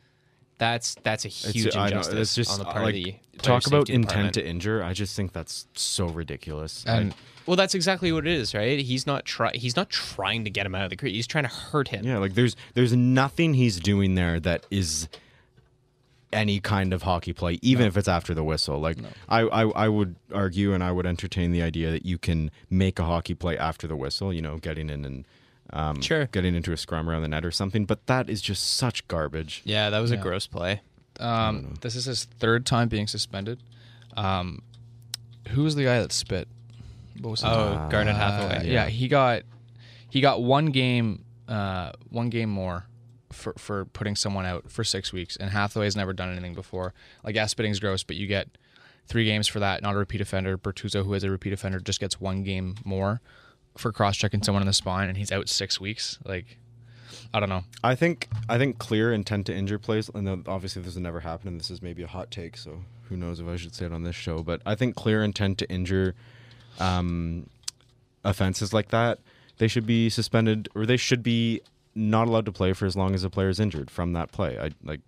[0.58, 3.04] That's that's a huge I know, injustice it's just on the uh, part like, of
[3.04, 4.34] the talk about intent department.
[4.34, 8.34] to injure i just think that's so ridiculous I- And Well, that's exactly what it
[8.34, 8.78] is, right?
[8.78, 11.16] He's not try he's not trying to get him out of the crease.
[11.16, 12.06] He's trying to hurt him.
[12.06, 15.08] Yeah, like there's there's nothing he's doing there that is
[16.32, 18.80] any kind of hockey play, even if it's after the whistle.
[18.80, 22.52] Like I, I I would argue and I would entertain the idea that you can
[22.70, 25.26] make a hockey play after the whistle, you know, getting in and
[25.72, 26.26] um, Sure.
[26.28, 27.86] getting into a scrum around the net or something.
[27.86, 29.62] But that is just such garbage.
[29.66, 30.82] Yeah, that was a gross play.
[31.20, 33.60] um, this is his third time being suspended.
[34.18, 34.62] Um,
[35.50, 36.48] who was the guy that spit?
[37.22, 37.90] What was his Oh, name?
[37.90, 38.72] Garnet Uh, Hathaway.
[38.72, 38.88] yeah.
[38.88, 39.44] he got
[40.10, 42.86] he got one game uh, one game more
[43.32, 46.94] for for putting someone out for six weeks, and Hathaway's never done anything before.
[47.24, 48.58] Like ass spitting's gross, but you get
[49.08, 49.82] three games for that.
[49.82, 50.58] Not a repeat offender.
[50.58, 53.22] Bortuzzo, who is a repeat offender, just gets one game more
[53.78, 56.20] for cross checking someone in the spine, and he's out six weeks.
[56.26, 56.58] Like
[57.34, 57.64] I don't know.
[57.84, 61.52] I think I think clear intent to injure plays, and obviously this has never happened,
[61.52, 63.94] and this is maybe a hot take, so who knows if I should say it
[63.94, 64.44] on this show.
[64.44, 66.16] But I think clear intent to injure
[66.80, 67.50] um,
[68.24, 69.20] offenses like that,
[69.58, 71.62] they should be suspended, or they should be
[72.00, 74.58] not allowed to play for as long as a player is injured from that play.
[74.58, 75.02] I like.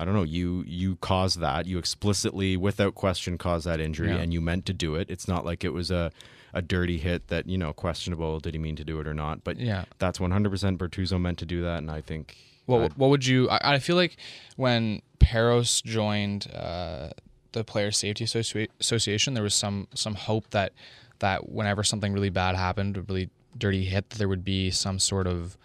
[0.00, 0.22] I don't know.
[0.22, 1.66] You you caused that.
[1.66, 4.18] You explicitly, without question, caused that injury, Yeah.
[4.18, 5.10] and you meant to do it.
[5.10, 6.12] It's not like it was a,
[6.54, 8.38] a dirty hit that you know questionable.
[8.38, 9.42] Did he mean to do it or not?
[9.42, 9.86] But Yeah.
[9.98, 12.36] that's 100% Bortuzzo meant to do that, and I think.
[12.66, 13.48] What I'd- what would you?
[13.50, 14.16] I, I feel like
[14.56, 17.08] when Parros joined uh,
[17.52, 20.72] the Player Safety Associ- Association, there was some some hope that
[21.18, 25.00] that whenever something really bad happened, a really dirty hit, that there would be some
[25.00, 25.56] sort of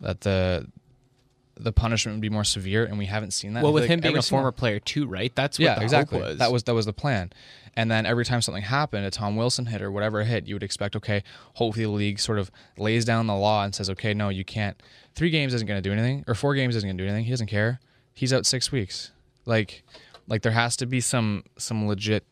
[0.00, 0.66] that the
[1.60, 3.64] the punishment would be more severe, and we haven't seen that.
[3.64, 5.34] Well, with feel him being a former player too, right?
[5.34, 6.20] That's what yeah, exactly.
[6.20, 6.38] was.
[6.38, 7.32] That was that was the plan.
[7.74, 10.64] And then every time something happened, a Tom Wilson hit or whatever hit, you would
[10.64, 11.22] expect, okay,
[11.54, 14.82] hopefully the league sort of lays down the law and says, okay, no, you can't.
[15.14, 17.24] Three games isn't going to do anything, or four games isn't going to do anything.
[17.24, 17.78] He doesn't care.
[18.14, 19.12] He's out six weeks.
[19.46, 19.84] Like,
[20.26, 22.24] Like there has to be some some legit.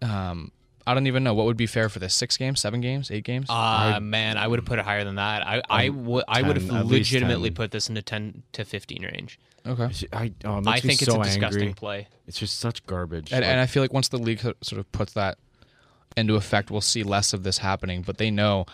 [0.00, 0.52] Um,
[0.86, 2.14] I don't even know what would be fair for this.
[2.14, 3.46] Six games, seven games, eight games.
[3.48, 5.46] Uh, man, I would have put it higher than that.
[5.46, 9.38] I I would I would have legitimately put this in the 10 to 15 range.
[9.66, 9.88] okay.
[10.12, 11.74] I, oh, it I makes me think it's so a disgusting angry.
[11.74, 12.08] play.
[12.26, 13.32] It's just such garbage.
[13.32, 15.38] And, Like, and I feel like once the league sort of puts that
[16.16, 18.02] into effect, we'll see less of this happening.
[18.02, 18.66] But they know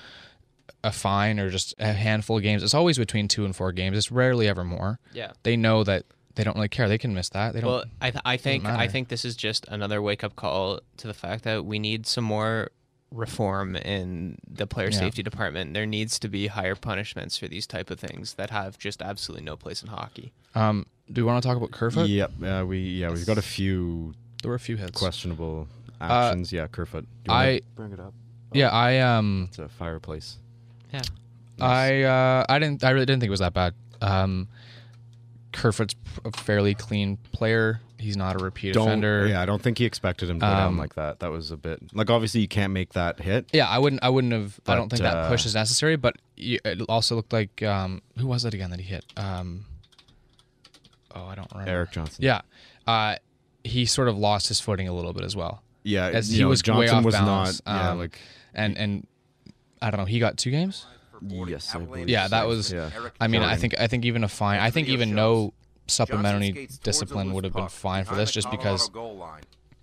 [0.82, 2.62] a fine or just a handful of games.
[2.62, 3.96] It's always between two and four games.
[3.96, 4.98] It's rarely ever more.
[5.12, 5.32] Yeah.
[5.42, 6.88] They know that they don't really care.
[6.88, 7.52] They can miss that.
[7.54, 7.70] They don't.
[7.70, 11.06] Well, I th- I think I think this is just another wake up call to
[11.06, 12.70] the fact that we need some more
[13.12, 14.98] reform in the player Yeah.
[14.98, 15.74] safety department.
[15.74, 19.44] There needs to be higher punishments for these type of things that have just absolutely
[19.44, 20.32] no place in hockey.
[20.54, 22.08] um, do we want to talk about Kerfoot?
[22.08, 22.30] yep.
[22.42, 24.96] Uh, we yeah we've got a few There were a few hits.
[24.98, 25.66] questionable
[26.00, 26.52] actions.
[26.52, 27.04] yeah, Kerfoot.
[27.24, 28.14] Do you I- bring it up.
[28.52, 30.38] Yeah, I um, It's a fireplace.
[30.92, 31.02] Yeah.
[31.60, 32.82] I uh, I didn't.
[32.84, 33.74] I really didn't think it was that bad.
[34.00, 34.48] Um,
[35.52, 37.80] Kerfoot's a fairly clean player.
[37.98, 38.86] He's not a repeat Don't.
[38.88, 39.26] offender.
[39.26, 41.20] Yeah, I don't think he expected him to go down Um, like that.
[41.20, 43.46] That was a bit like obviously you can't make that hit.
[43.52, 44.02] Yeah, I wouldn't.
[44.02, 44.58] I wouldn't have.
[44.66, 45.96] I don't But, think that uh, push is necessary.
[45.96, 49.04] But it also looked like um, who was it again that he hit?
[49.16, 49.66] Um,
[51.14, 51.70] oh, I don't remember.
[51.70, 52.24] Erik Johnson.
[52.24, 52.40] Yeah,
[52.86, 53.16] uh,
[53.64, 55.62] he sort of lost his footing a little bit as well.
[55.82, 57.62] Yeah, As he know, was Johnson way off was balance.
[57.66, 57.74] not.
[57.74, 58.18] Yeah, um, like
[58.54, 59.06] and and
[59.82, 60.06] I don't know.
[60.06, 60.86] He got two games.
[61.22, 62.72] Yes, I believe Yeah, that was.
[62.72, 62.90] Yeah.
[63.20, 64.60] I mean, I think I think even a fine.
[64.60, 65.52] I think even no
[65.86, 68.90] supplementary Johnson skates towards discipline would have been fine for this, just because.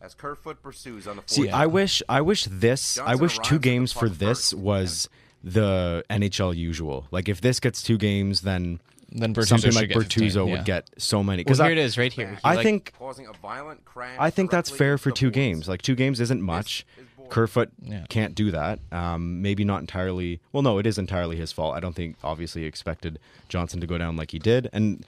[0.01, 3.91] as Kerfoot pursues on the See, I wish, I wish this, I wish two games
[3.91, 5.09] for this first was
[5.43, 7.07] the NHL usual.
[7.11, 8.79] Like if this gets two games, then
[9.11, 10.55] Then Bortuzzo something like get 15, Bortuzzo yeah.
[10.55, 11.41] would get so many.
[11.41, 12.31] Well, Because here I, it is, right here.
[12.31, 15.35] He, I like- think, causing a violent crash I think that's fair for two boards.
[15.35, 15.67] games.
[15.67, 16.79] Like two games isn't much.
[16.79, 17.06] is boring.
[17.29, 18.05] Kerfoot Yeah.
[18.09, 18.79] can't do that.
[18.91, 20.39] Um, maybe not entirely.
[20.51, 21.75] Well, no, it is entirely his fault.
[21.75, 24.69] I don't think obviously he expected Johnson to go down like he did.
[24.73, 25.05] And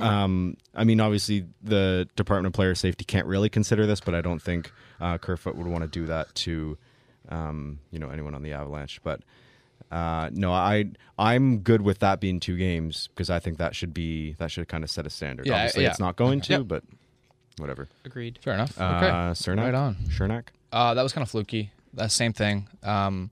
[0.00, 4.20] um, I mean, obviously the Department of Player Safety can't really consider this, but I
[4.20, 6.76] don't think uh, Kerfoot would want to do that to
[7.28, 9.00] um, you know anyone on the Avalanche.
[9.02, 9.20] But
[9.90, 10.86] uh, no, I
[11.18, 14.68] I'm good with that being two games because I think that should be that should
[14.68, 15.46] kind of set a standard.
[15.46, 15.90] Yeah, Obviously, yeah.
[15.90, 16.82] it's not going to, but
[17.58, 17.88] whatever.
[18.04, 18.38] agreed.
[18.42, 18.80] Fair enough.
[18.80, 19.08] Uh, Okay.
[19.08, 19.94] Cernak, Right on.
[20.08, 20.44] Cernak.
[20.72, 21.70] Uh, that was kind of fluky.
[21.94, 22.68] That same thing.
[22.82, 23.30] Um,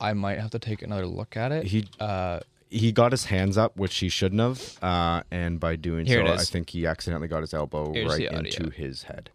[0.00, 1.64] I might have to take another look at it.
[1.66, 6.06] He uh, he got his hands up, which he shouldn't have, uh, and by doing
[6.06, 6.50] Here so, it I is.
[6.50, 8.38] think he accidentally got his elbow Here's right the audio.
[8.38, 9.30] into his head.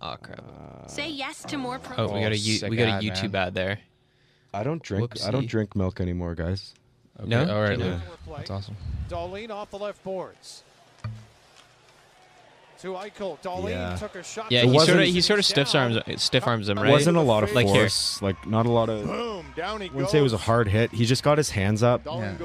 [0.00, 0.44] Oh crap.
[0.88, 1.96] Say yes to more pro.
[2.08, 3.48] Oh, we got a sick we got a ad, YouTube man.
[3.48, 3.78] ad there.
[4.54, 5.12] I don't drink.
[5.26, 6.72] I don't drink milk anymore, guys.
[7.18, 7.28] okay.
[7.28, 7.52] No?
[7.52, 7.78] All right.
[7.78, 8.00] Yeah.
[8.26, 8.36] Lou.
[8.36, 8.76] That's awesome.
[9.08, 10.62] Dahlin off the left boards.
[12.82, 13.36] To Eichel.
[13.42, 13.96] Dahlin Yeah.
[13.96, 14.52] took a shot.
[14.52, 16.92] Yeah, he sort of wasn't- he sort of stiff arms stiff arms him, right?
[16.92, 17.74] Wasn't a lot of Like here.
[17.82, 18.22] force.
[18.22, 19.04] Like not a lot of.
[19.04, 19.46] Boom.
[19.56, 20.92] Down he wouldn't say it was a hard hit.
[20.92, 22.36] He just got his hands up, Yeah.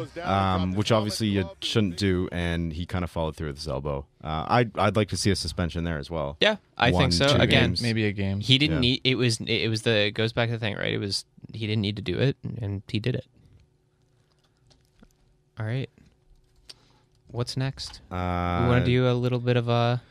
[0.56, 4.08] um, which obviously you shouldn't do, and he kind of followed through with his elbow.
[4.24, 6.38] Uh, I'd I'd like to see a suspension there as well.
[6.42, 7.36] Yeah, I One, think so.
[7.36, 7.82] two Again, games.
[7.84, 8.40] Maybe a game.
[8.40, 8.90] he didn't Yeah.
[8.92, 10.94] need it was it was the it goes back to the thing, right?
[10.94, 13.28] It was he didn't need to do it and he did it.
[15.60, 15.90] All right.
[17.28, 18.02] What's next?
[18.12, 20.02] Uh, we want to do a little bit of a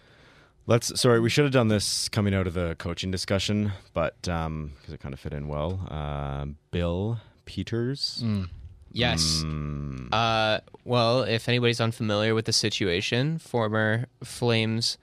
[0.66, 1.00] Let's.
[1.00, 5.00] Sorry, we should have done this coming out of the coaching discussion, but because it
[5.00, 5.86] kind of fit in well.
[5.90, 8.22] Uh, Bill Peters.
[8.24, 8.48] Mm.
[8.92, 9.42] yes.
[9.44, 14.98] Mm, Uh, well, if anybody's unfamiliar with the situation, former Flames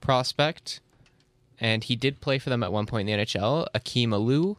[0.00, 0.80] prospect,
[1.58, 3.66] and he did play for them at one point in the NHL.
[3.74, 4.56] Akim Aliu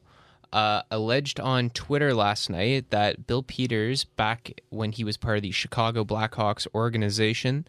[0.54, 5.44] uh, alleged on Twitter last night that Bill Peters, back when he was part of
[5.44, 7.66] the Chicago Blackhawks organization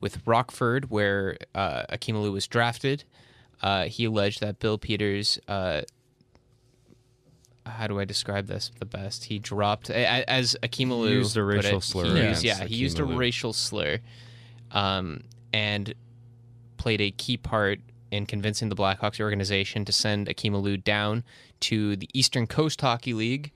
[0.00, 3.04] with Rockford, where uh, Akim was drafted,
[3.62, 5.38] uh, he alleged that Bill Peters.
[5.48, 5.82] Uh,
[7.64, 9.24] how do I describe this the best?
[9.24, 13.04] He dropped as Akim Used a racial it, slur He used, yeah, he used a
[13.04, 13.98] racial slur,
[14.70, 15.94] um, and
[16.76, 17.80] played a key part
[18.10, 21.24] in convincing the Blackhawks organization to send Akim Aliu down
[21.60, 23.52] to the Eastern Coast Hockey League,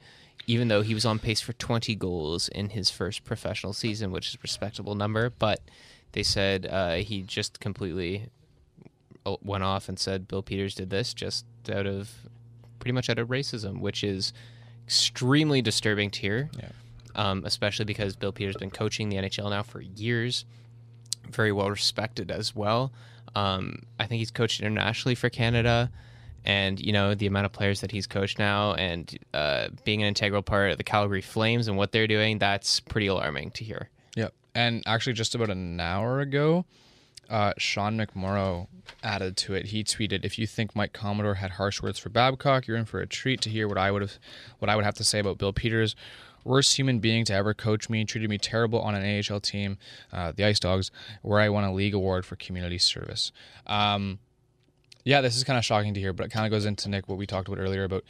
[0.46, 4.28] even though he was on pace for 20 goals in his first professional season, which
[4.28, 5.30] is a respectable number.
[5.30, 5.60] But
[6.12, 8.28] they said uh, he just completely
[9.26, 12.10] uh, went off and said Bill Peters did this just out of
[12.78, 14.32] pretty much out of racism, which is
[14.84, 16.50] extremely disturbing to hear.
[16.58, 16.70] Yeah.
[17.14, 20.44] Um, especially because Bill Peters has been coaching the NHL now for years,
[21.28, 22.92] very well respected as well.
[23.34, 25.90] Um, I think he's coached internationally for Canada,
[26.44, 30.08] and you know the amount of players that he's coached now, and uh, being an
[30.08, 33.90] integral part of the Calgary Flames and what they're doing, that's pretty alarming to hear.
[34.54, 36.64] And actually, just about an hour ago,
[37.28, 38.66] uh, Sean McMorrow
[39.02, 39.66] added to it.
[39.66, 43.00] He tweeted, "If you think Mike Commodore had harsh words for Babcock, you're in for
[43.00, 44.18] a treat to hear what I would have,
[44.58, 45.94] what I would have to say about Bill Peters.
[46.42, 49.76] worst human being to ever coach me, treated me terrible on an AHL team,
[50.10, 53.30] uh, the Ice Dogs, where I won a league award for community service.
[53.66, 54.20] Um,
[55.04, 57.08] yeah, this is kind of shocking to hear, but it kind of goes into Nick
[57.08, 58.04] what we talked about earlier about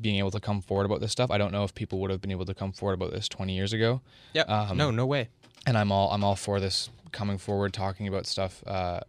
[0.00, 1.30] being able to come forward about this stuff.
[1.30, 3.54] I don't know if people would have been able to come forward about this 20
[3.54, 4.00] years ago.
[4.32, 4.42] Yeah.
[4.42, 5.28] Um, no, no way.
[5.66, 9.00] and I'm all I'm all for this coming forward, talking about stuff uh,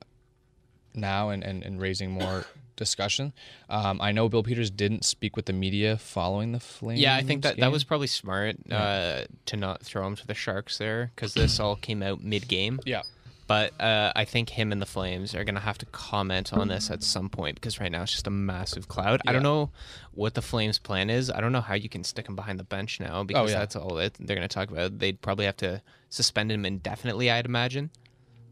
[0.93, 3.31] now and, and, and raising more discussion.
[3.69, 6.99] Um, I know Bill Peters didn't speak with the media following the Flames.
[6.99, 10.33] Yeah, I think that that was probably smart uh, to not throw him to the
[10.33, 12.79] Sharks there because this all came out mid game.
[12.85, 13.03] yeah.
[13.51, 16.69] But uh, I think him and the Flames are going to have to comment on
[16.69, 19.19] this at some point because right now it's just a massive cloud.
[19.27, 19.71] I don't know
[20.13, 21.29] what the Flames' plan is.
[21.29, 23.59] I don't know how you can stick him behind the bench now because Oh, yeah.
[23.59, 24.99] that's all that they're going to talk about.
[24.99, 27.89] They'd probably have to suspend him indefinitely, I'd imagine.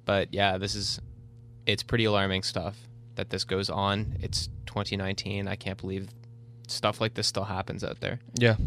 [0.04, 1.00] But yeah, this is
[1.66, 2.76] it's pretty alarming stuff
[3.16, 4.18] that this goes on.
[4.20, 5.48] It's 2019.
[5.48, 6.10] I can't believe
[6.68, 8.20] stuff like this still happens out there.
[8.38, 8.58] Yeah.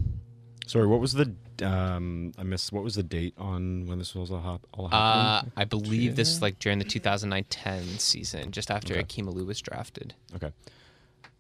[0.67, 4.31] Sorry, what was the um I missed what was the date on when this was
[4.31, 5.43] all, hap- all Uh.
[5.57, 9.01] I believe this is like during the 2009-10 season, just after Okay.
[9.03, 10.15] Akim Aliu was drafted.
[10.37, 10.53] okay.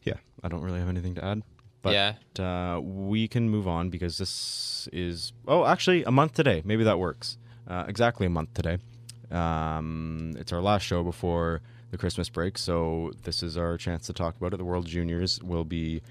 [0.02, 1.42] Yeah, I don't really have anything to add.
[1.82, 2.14] But Yeah.
[2.76, 6.62] uh, we can move on because this is oh actually a month today.
[6.64, 7.38] Maybe that works.
[7.66, 8.78] Uh, exactly a month today.
[9.30, 14.12] Um, it's our last show before the Christmas break, so this is our chance to
[14.12, 14.56] talk about it.
[14.58, 16.02] The World Juniors will be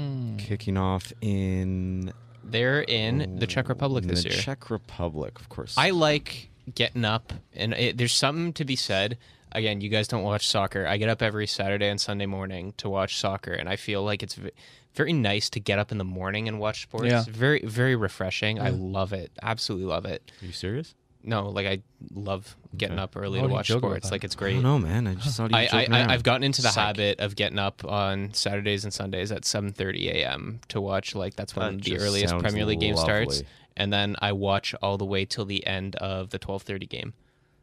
[0.00, 0.36] Hmm.
[0.36, 2.12] kicking off in
[2.44, 4.38] They're in the Czech oh, Republic in this the year.
[4.38, 5.74] Czech Republic, of course.
[5.76, 9.18] I like getting up, and it, there's something to be said.
[9.52, 10.86] Again, you guys don't watch soccer.
[10.86, 14.22] I get up every Saturday and Sunday morning to watch soccer, and I feel like
[14.22, 14.52] it's v-
[14.94, 17.10] very nice to get up in the morning and watch sports.
[17.10, 17.24] Yeah.
[17.28, 18.60] Very, very refreshing.
[18.60, 19.32] I love it.
[19.42, 20.30] Absolutely love it.
[20.40, 20.94] Are you serious?
[21.22, 21.82] No, like I
[22.14, 23.02] love getting Okay.
[23.02, 24.10] up early Why to watch sports.
[24.10, 24.62] Like it's great.
[24.62, 25.06] don't man.
[25.06, 26.82] I just thought he I, I, I I've gotten into the Psych.
[26.82, 30.60] habit of getting up on Saturdays and Sundays at 7:30 a.m.
[30.68, 33.42] to watch like that's when That the earliest Premier League game starts,
[33.76, 37.12] and then I watch all the way till the end of the 12:30 game.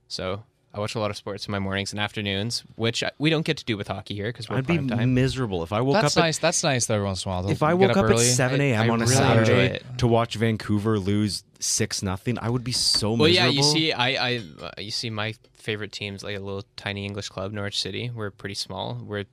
[0.08, 0.44] So
[0.78, 3.46] I watch a lot of sports in my mornings and afternoons, which I- we don't
[3.46, 5.14] get to do with hockey here because we're I'd be time.
[5.16, 6.38] miserable if I woke That's up nice.
[6.38, 7.50] That's nice that every once in a while.
[7.50, 8.24] if I woke up, at early.
[8.26, 8.90] 7 a.m.
[8.92, 12.38] On a really Saturday to watch Vancouver lose six nothing.
[12.40, 13.34] I would be so Well, miserable.
[13.34, 17.04] yeah, you see, I, I, uh, you see, my favorite teams like a little tiny
[17.06, 18.12] English club, Norwich City.
[18.14, 19.02] We're pretty small.
[19.04, 19.26] We're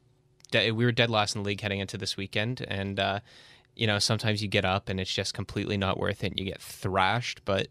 [0.51, 3.21] de- we were dead last in the league heading into this weekend, and uh,
[3.77, 6.29] you know sometimes you get up and it's just completely not worth it.
[6.33, 7.69] and You get thrashed, but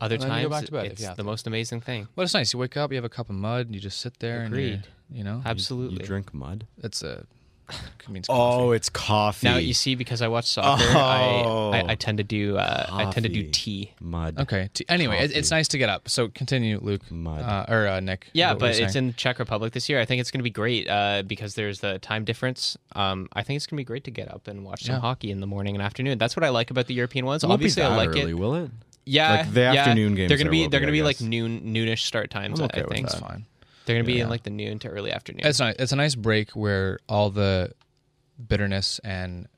[0.00, 1.22] other And you times go back to bed it's the to.
[1.24, 2.08] most amazing thing.
[2.14, 2.52] But it's nice.
[2.52, 4.56] You wake up, you have a cup of mud, and you just sit there and
[4.56, 4.78] you,
[5.10, 6.00] you know, Absolutely.
[6.00, 6.66] You drink mud.
[6.82, 7.26] it's a
[7.70, 9.46] it means Oh, it's coffee.
[9.46, 11.70] now you see, because I watch soccer, Oh.
[11.70, 13.92] I, I I tend to do uh, I tend to do tea.
[14.00, 14.38] mud.
[14.38, 14.70] Okay.
[14.72, 16.08] T- anyway, it, it's nice to get up.
[16.08, 17.02] So continue, Luke.
[17.10, 17.42] Mud.
[17.42, 18.28] Uh, or uh, Nick.
[18.32, 20.00] Yeah, what were you but it's in Czech Republic this year.
[20.00, 22.78] I think it's going to be great uh, because there's the time difference.
[22.96, 25.00] Um, I think it's going to be great to get up and watch some Yeah.
[25.02, 26.16] hockey in the morning and afternoon.
[26.16, 27.44] That's what I like about the European ones.
[27.44, 28.38] It won't be Obviously, I like early, it.
[28.38, 28.70] will it?
[29.08, 29.74] Yeah, Like, the yeah.
[29.74, 31.26] afternoon games They're gonna there be will they're be, gonna I be like guess.
[31.26, 32.60] noon noonish start times.
[32.60, 33.12] I'm okay I with think that.
[33.20, 33.46] That's fine.
[33.86, 34.24] they're gonna be Yeah.
[34.24, 35.46] in like the noon to early afternoon.
[35.46, 35.74] It's nice.
[35.78, 37.72] It's a nice break where all the
[38.46, 39.48] bitterness and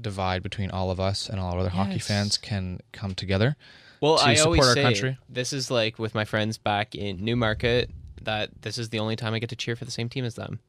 [0.00, 3.56] divide between all of us and all our other hockey fans can come together.
[4.00, 5.18] well, to I support always our say country.
[5.28, 7.90] this is like with my friends back in Newmarket
[8.22, 10.34] that this is the only time I get to cheer for the same team as
[10.34, 10.60] them.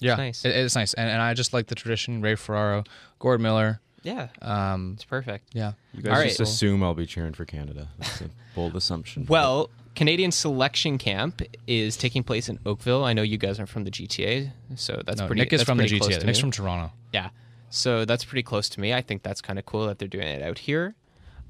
[0.00, 0.44] Yeah, nice.
[0.44, 2.20] It, it's nice, and, and I just like the tradition.
[2.22, 2.82] Ray Ferraro,
[3.20, 3.80] Gord Miller.
[4.02, 5.48] Yeah, Um, it's perfect.
[5.52, 6.48] yeah, You guys All just right.
[6.48, 7.88] assume I'll be cheering for Canada.
[7.98, 9.26] That's a bold assumption.
[9.28, 13.04] Well, Canadian selection camp is taking place in Oakville.
[13.04, 15.42] I know you guys are from the GTA, so that's no, pretty.
[15.42, 16.20] Nick is that's from the close GTA.
[16.20, 16.42] to Nick's me.
[16.42, 16.92] from Toronto.
[17.12, 17.28] Yeah.
[17.70, 18.92] So that's pretty close to me.
[18.92, 20.94] I think that's kind of cool that they're doing it out here.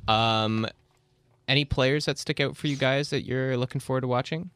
[0.09, 0.67] Um,
[1.49, 4.51] any players that stick out for you guys that you're looking forward to watching?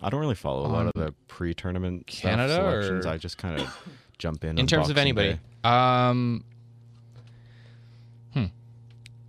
[0.00, 3.06] I don't really follow a lot of the pre-tournament stuff, Canada selections.
[3.06, 4.50] or- I just kind of jump in.
[4.58, 5.38] In on terms of anybody.
[5.62, 6.44] Um,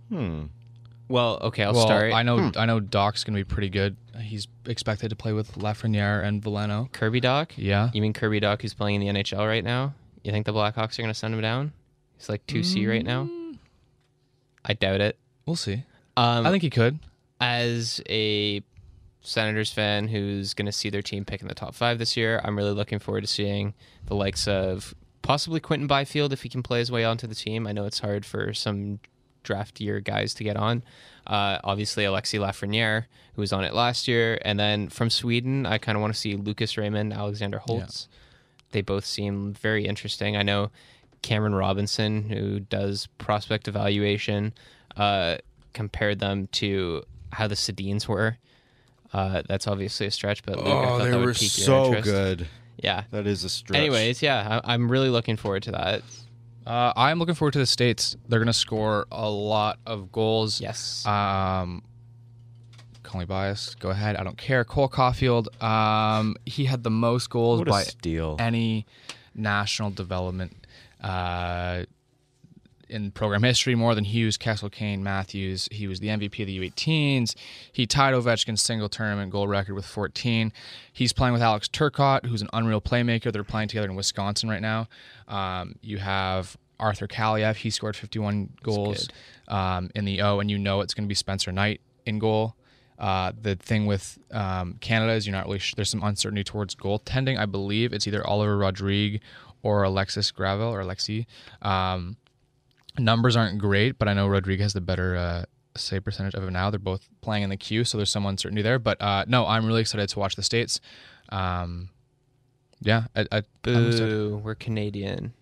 [0.08, 0.44] Hmm.
[1.08, 2.12] Well, okay, I'll well, start.
[2.12, 3.96] I know I know Dach's gonna be pretty good.
[4.20, 6.90] He's expected to play with Lafreniere and Valeno.
[6.92, 7.50] Kirby Dach.
[7.56, 9.94] Yeah, You mean Kirby Dach, who's playing in the NHL right now?
[10.22, 11.72] You think the Blackhawks are going to send him down?
[12.16, 13.28] He's like two C right now.
[14.64, 15.18] I doubt it.
[15.46, 15.82] we'll see.
[16.16, 16.98] Um, I think he could.
[17.40, 18.62] as a
[19.20, 22.40] Senators fan who's going to see their team pick in the top five this year,
[22.44, 23.74] I'm really looking forward to seeing
[24.06, 27.66] the likes of possibly Quinton Byfield if he can play his way onto the team.
[27.66, 29.00] I know it's hard for some
[29.44, 30.82] draft year guys to get on.
[31.26, 33.04] Uh, obviously, Alexis Lafreniere,
[33.34, 34.38] who was on it last year.
[34.44, 38.08] And then from Sweden, I kind of want to see Lucas Raymond, Alexander Holtz.
[38.72, 40.36] They both seem very interesting.
[40.36, 40.70] I know
[41.22, 44.52] Cameron Robinson, who does prospect evaluation,
[44.96, 45.36] uh,
[45.72, 48.36] compared them to how the Sedins were.
[49.12, 51.56] Uh, that's obviously a stretch, but Luke, I Oh, thought they that would were pique
[51.56, 52.48] your so good.
[52.82, 53.04] Yeah.
[53.12, 53.78] That is a stretch.
[53.78, 56.02] Anyways, yeah, I, I'm really looking forward to that.
[56.66, 58.16] Uh, I'm looking forward to the states.
[58.28, 60.60] They're going to score a lot of goals.
[60.60, 61.04] Yes.
[61.06, 61.82] Um,
[63.02, 63.78] call me biased.
[63.80, 64.16] Go ahead.
[64.16, 64.64] I don't care.
[64.64, 65.62] Cole Caufield.
[65.62, 68.36] Um, he had the most goals by steal.
[68.38, 68.86] any
[69.34, 70.66] national development
[71.02, 71.84] uh,
[72.88, 75.68] in program history, more than Hughes, Kessel, Kane, Matthews.
[75.70, 77.34] He was the MVP of the U18s.
[77.72, 80.52] He tied Ovechkin's single tournament goal record with 14.
[80.92, 83.32] He's playing with Alex Turcotte, who's an unreal playmaker.
[83.32, 84.88] They're playing together in Wisconsin right now.
[85.28, 87.56] Um, you have Arthur Kaliev.
[87.56, 89.08] He scored 51 goals
[89.48, 92.54] um, in the O, and you know it's going to be Spencer Knight in goal.
[92.98, 96.74] Uh, the thing with um, Canada is you're not really sh- there's some uncertainty towards
[96.74, 97.38] goaltending.
[97.38, 99.20] I believe it's either Oliver Rodrigue
[99.62, 101.26] or Alexis Gravel or Alexi.
[101.62, 102.16] Um,
[102.98, 105.44] numbers aren't great, but I know Rodriguez has the better uh,
[105.76, 106.70] save percentage of it now.
[106.70, 108.78] They're both playing in the queue, so there's some uncertainty there.
[108.78, 110.80] But uh, no, I'm really excited to watch the states.
[111.30, 111.90] Um,
[112.80, 114.40] yeah, I, I, Boo.
[114.44, 115.32] We're Canadian.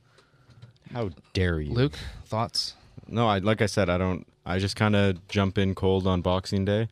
[0.93, 1.73] How dare you?
[1.73, 2.75] Luke, thoughts?
[3.09, 4.27] No, I like I said, I don't.
[4.45, 6.89] I just kind of jump in cold on Boxing Day,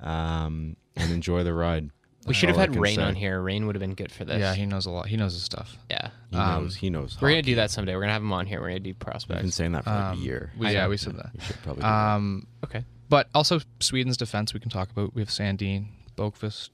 [0.00, 1.90] um, and enjoy the ride.
[2.26, 3.02] We should have had Rain say.
[3.02, 3.40] on here.
[3.40, 4.38] Rain would have been good for this.
[4.40, 5.06] Yeah, he knows a lot.
[5.08, 5.76] He knows his stuff.
[5.90, 6.08] yeah.
[6.30, 6.76] He Um, knows.
[6.76, 7.16] He knows.
[7.20, 7.42] We're gonna hockey.
[7.50, 7.94] do that someday.
[7.94, 8.60] We're gonna have him on here.
[8.60, 9.54] We're gonna do We've been prospects.
[9.54, 10.52] saying that for like Um, a year.
[10.56, 11.30] we- yeah, we said that.
[11.34, 11.82] We should probably.
[11.82, 12.14] do that.
[12.14, 12.84] Um, Okay.
[13.10, 15.14] but also Sweden's defense we can talk about.
[15.14, 16.70] We have Sandin, Boqvist,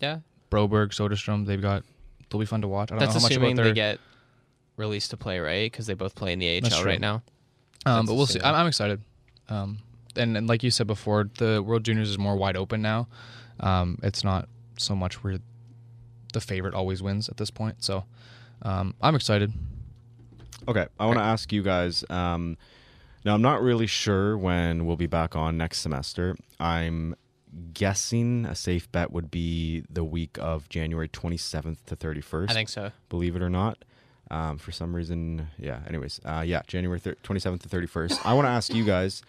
[0.00, 0.18] Yeah.
[0.50, 1.46] Broberg, Soderstrom.
[1.46, 1.84] They've got.
[2.30, 2.90] They'll be fun to watch.
[2.90, 3.74] I don't That's know how much assuming about they their.
[3.74, 4.00] get
[4.76, 5.70] released to play, right?
[5.70, 6.90] Because they both play in the That's AHL true.
[6.90, 7.22] right now.
[7.86, 8.40] um, but we'll see.
[8.40, 9.00] I'm, I'm excited.
[9.48, 9.78] Um,
[10.16, 13.06] and, and like you said before, the World Juniors is more wide open now.
[13.60, 14.48] Um, it's not
[14.82, 15.38] so much where
[16.32, 17.82] the favorite always wins at this point.
[17.82, 18.04] So
[18.62, 19.52] um, I'm excited.
[20.68, 22.04] Okay, I want to ask you guys.
[22.08, 22.56] Um,
[23.24, 26.36] now, I'm not really sure when we'll be back on next semester.
[26.58, 27.14] I'm
[27.72, 32.50] guessing a safe bet would be the week of January 27th to 31st.
[32.50, 32.90] I think so.
[33.08, 33.84] Believe it or not.
[34.30, 35.80] Um, for some reason, yeah.
[35.86, 38.20] Anyways, uh, yeah, January thir- 27th to 31st.
[38.24, 39.22] I want to ask you guys.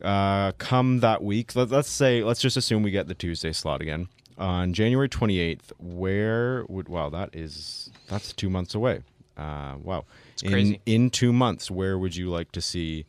[0.00, 3.80] Uh, come that week, let, let's say, let's just assume we get the Tuesday slot
[3.80, 4.08] again
[4.38, 5.72] on January 28th.
[5.78, 9.00] Where would wow, that is that's two months away.
[9.36, 10.04] Uh, wow,
[10.34, 10.80] It's in, crazy.
[10.86, 13.06] In two months, where would you like to see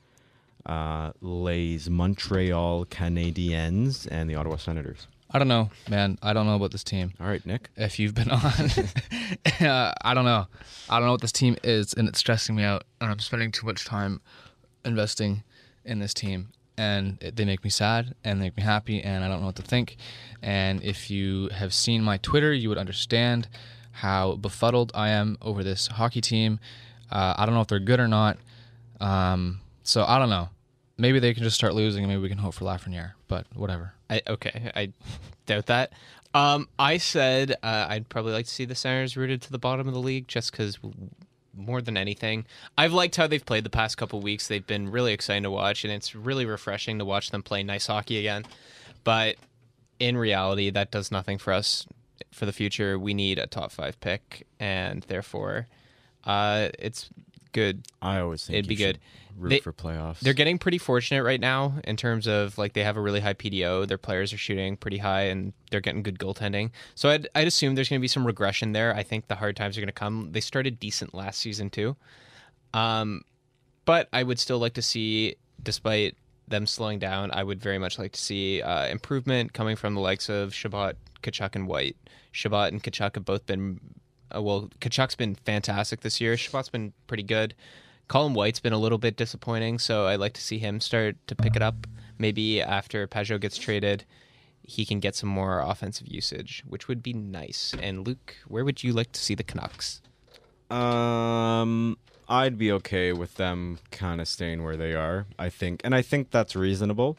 [0.65, 5.07] uh, Les Montreal Canadiens and the Ottawa Senators?
[5.31, 6.19] I don't know, man.
[6.21, 7.11] I don't know about this team.
[7.19, 7.69] All right, Nick.
[7.75, 8.39] if you've been on.
[9.67, 10.47] uh, I don't know.
[10.89, 12.83] I don't know what this team is, and it's stressing me out.
[13.01, 14.21] And I'm spending too much time
[14.85, 15.43] investing
[15.85, 19.27] in this team, and they make me sad and they make me happy, and I
[19.27, 19.97] don't know what to think.
[20.41, 23.47] And if you have seen my Twitter, you would understand
[23.91, 26.59] how befuddled I am over this hockey team.
[27.11, 28.37] Uh, I don't know if they're good or not.
[28.99, 30.49] Um, so I don't know.
[30.97, 33.13] Maybe they can just start losing, and maybe we can hope for Lafreniere.
[33.27, 33.93] But whatever.
[34.09, 34.91] I, okay, I
[35.45, 35.93] doubt that.
[36.33, 39.87] Um, I said uh, I'd probably like to see the Senators rooted to the bottom
[39.87, 40.79] of the league, just because
[41.55, 42.45] more than anything,
[42.77, 44.47] I've liked how they've played the past couple weeks.
[44.47, 47.87] They've been really exciting to watch, and it's really refreshing to watch them play nice
[47.87, 48.45] hockey again.
[49.03, 49.35] But
[49.99, 51.85] in reality, that does nothing for us
[52.31, 52.97] for the future.
[52.97, 55.67] We need a top five pick, and therefore,
[56.25, 57.09] uh, it's
[57.53, 58.99] good I always think It'd be good.
[59.37, 60.19] Root They- for playoffs.
[60.19, 63.33] they're getting pretty fortunate right now in terms of like they have a really high
[63.33, 63.87] PDO.
[63.87, 66.69] Their players are shooting pretty high and they're getting good goaltending.
[66.93, 68.93] So I'd, I'd assume there's going to be some regression there.
[68.95, 70.29] I think the hard times are going to come.
[70.33, 71.95] They started decent last season too.
[72.73, 73.21] Um,
[73.85, 76.15] but I would still like to see, despite
[76.47, 80.01] them slowing down, I would very much like to see uh, improvement coming from the
[80.01, 81.95] likes of Chabot, Tkachuk, and White.
[82.31, 83.79] Chabot and Tkachuk have both been,
[84.35, 86.35] uh, well, Tkachuk's been fantastic this year.
[86.35, 87.53] Chabot's been pretty good.
[88.07, 91.35] Colin White's been a little bit disappointing, so I'd like to see him start to
[91.35, 91.87] pick it up.
[92.17, 94.05] Maybe after Pageau gets traded,
[94.61, 97.73] he can get some more offensive usage, which would be nice.
[97.81, 100.01] And Luke, where would you like to see the Canucks?
[100.69, 105.25] Um, I'd be okay with them kind of staying where they are.
[105.37, 107.17] I think, and I think that's reasonable.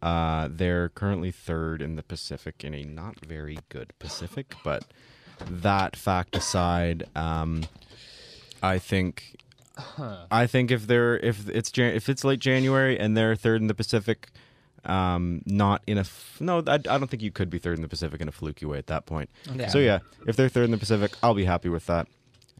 [0.00, 4.84] Uh, they're currently third in the Pacific in a not very good Pacific, but
[5.50, 7.64] that fact aside, um,
[8.62, 9.36] I think,
[10.30, 13.66] I think if they're if it's Jan- if it's late January and they're third in
[13.66, 14.28] the Pacific,
[14.84, 17.82] um, not in a f- no, I, I don't think you could be third in
[17.82, 19.30] the Pacific in a fluky way at that point.
[19.54, 19.68] Yeah.
[19.68, 22.06] So yeah, if they're third in the Pacific, I'll be happy with that.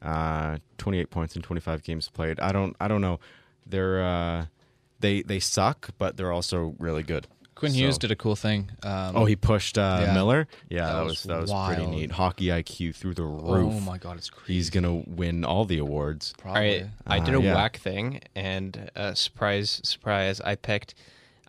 [0.01, 2.41] Uh, 28 points in 25 games played.
[2.41, 3.20] I don't I don't know.
[3.66, 4.47] They're uh,
[5.01, 7.26] they they suck, but they're also really good.
[7.62, 8.70] Quinn Hughes So- did a cool thing.
[8.82, 10.14] Um, Oh, he pushed uh, Yeah.
[10.14, 10.48] Miller.
[10.68, 12.10] Yeah, That that, was was that was pretty neat.
[12.10, 13.72] Hockey IQ through the roof.
[13.74, 14.54] Oh my god, it's crazy.
[14.54, 16.34] He's gonna win all the awards.
[16.38, 16.60] All Probably.
[16.82, 17.54] right, I Uh, did a yeah.
[17.54, 20.94] whack thing, and uh, surprise, surprise, I picked.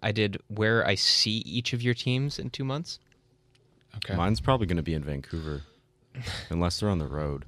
[0.03, 2.99] I did where I see each of your teams in two months.
[3.97, 4.16] Okay.
[4.16, 5.61] Mine's probably gonna be in Vancouver,
[6.49, 7.45] unless they're on the road.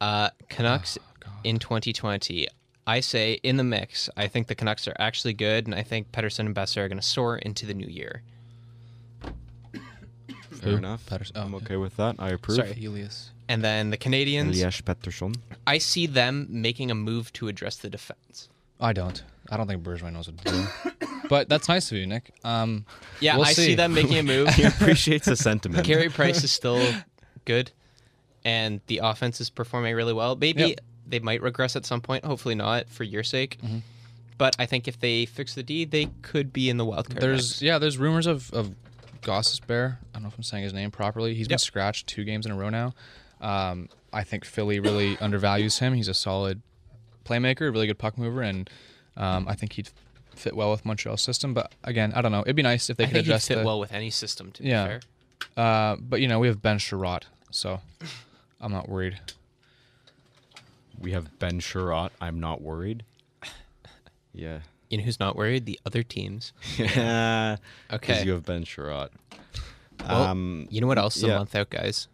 [0.00, 0.96] Uh, Canucks
[1.26, 2.48] Oh, in 2020.
[2.90, 4.10] I say in the mix.
[4.16, 6.98] I think the Canucks are actually good, and I think Pedersen and Boeser are going
[7.00, 8.22] to soar into the new year.
[10.50, 10.76] Fair Who?
[10.76, 11.06] enough.
[11.06, 11.64] Patterson- oh, I'm okay.
[11.66, 12.16] okay with that.
[12.18, 12.56] I approve.
[12.56, 13.30] Sorry, Helios.
[13.48, 15.36] And then the Canadians, Elias Pettersson.
[15.66, 18.48] I see them making a move to address the defense.
[18.80, 19.22] I don't.
[19.48, 21.08] I don't think Bergevin knows what to do.
[21.28, 22.32] but that's nice of you, Nick.
[22.44, 22.84] Um,
[23.20, 23.66] Yeah, We'll I see.
[23.66, 23.74] see.
[23.74, 24.48] them making a move.
[24.54, 25.84] He appreciates the sentiment.
[25.86, 26.80] Carey Price is still
[27.44, 27.70] good,
[28.44, 30.34] and the offense is performing really well.
[30.36, 30.80] Maybe Yep.
[31.06, 32.24] They might regress at some point.
[32.24, 33.58] Hopefully not for your sake.
[33.64, 33.78] Mm-hmm.
[34.38, 37.20] But I think if they fix the D, they could be in the wild card.
[37.20, 37.62] there's mix.
[37.62, 38.74] yeah, there's rumors of of
[39.22, 39.98] Gostisbehere.
[39.98, 41.34] I don't know if I'm saying his name properly.
[41.34, 42.94] He's been scratched two games in a row now.
[43.40, 45.94] Um, I think Philly really undervalues him.
[45.94, 46.62] He's a solid
[47.24, 48.68] playmaker, a really good puck mover, and
[49.16, 49.90] um, I think he'd
[50.34, 51.52] fit well with Montreal's system.
[51.52, 52.40] But again, I don't know.
[52.40, 54.52] It'd be nice if they I could think he'd fit the, well with any system.
[54.52, 54.84] To Yeah.
[54.84, 55.00] be fair.
[55.64, 57.80] Uh, but you know, we have Ben Chiarot, so
[58.60, 59.18] I'm not worried.
[61.00, 62.10] We have Ben Chiarot.
[62.20, 63.04] I'm not worried.
[64.32, 64.60] Yeah.
[64.88, 65.66] You know who's not worried?
[65.66, 66.52] The other teams.
[66.76, 67.56] Yeah.
[67.92, 68.12] Okay.
[68.12, 69.10] Because you have Ben Chiarot.
[70.08, 71.34] Well, um, you know what else is yeah.
[71.34, 72.06] a month out, guys?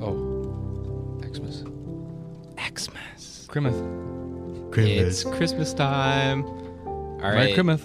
[0.00, 1.64] Oh, Xmas,
[2.60, 3.48] Xmas.
[3.50, 6.44] Crimith, It's Christmas time.
[6.44, 7.80] All right, Merry right,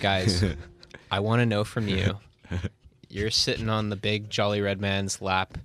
[0.00, 0.44] guys.
[1.10, 2.18] I want to know from you.
[3.08, 5.56] You're sitting on the big jolly red man's lap.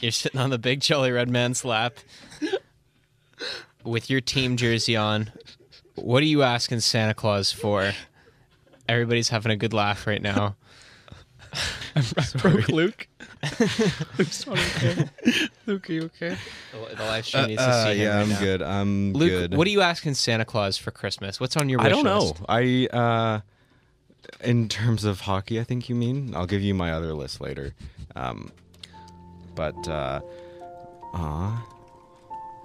[0.00, 1.94] You're sitting on the big jolly red man's lap
[3.84, 5.30] with your team jersey on.
[5.94, 7.92] What are you asking Santa Claus for?
[8.88, 10.56] Everybody's having a good laugh right now.
[11.96, 12.04] I'm
[12.36, 13.08] broke Luke.
[14.18, 15.08] Luke's not okay.
[15.66, 16.36] Luke, are you okay?
[16.72, 18.40] The the live stream needs to uh, see him yeah, right I'm now.
[18.40, 18.62] good.
[18.62, 19.54] I'm Luke, good.
[19.56, 21.40] what are you asking Santa Claus for Christmas?
[21.40, 22.18] What's on your wish I don't know.
[22.20, 22.42] list?
[22.48, 23.40] I uh
[24.44, 26.34] in terms of hockey, I think you mean.
[26.34, 27.74] I'll give you my other list later.
[28.14, 28.52] Um
[29.54, 30.20] but uh
[31.14, 31.62] aw,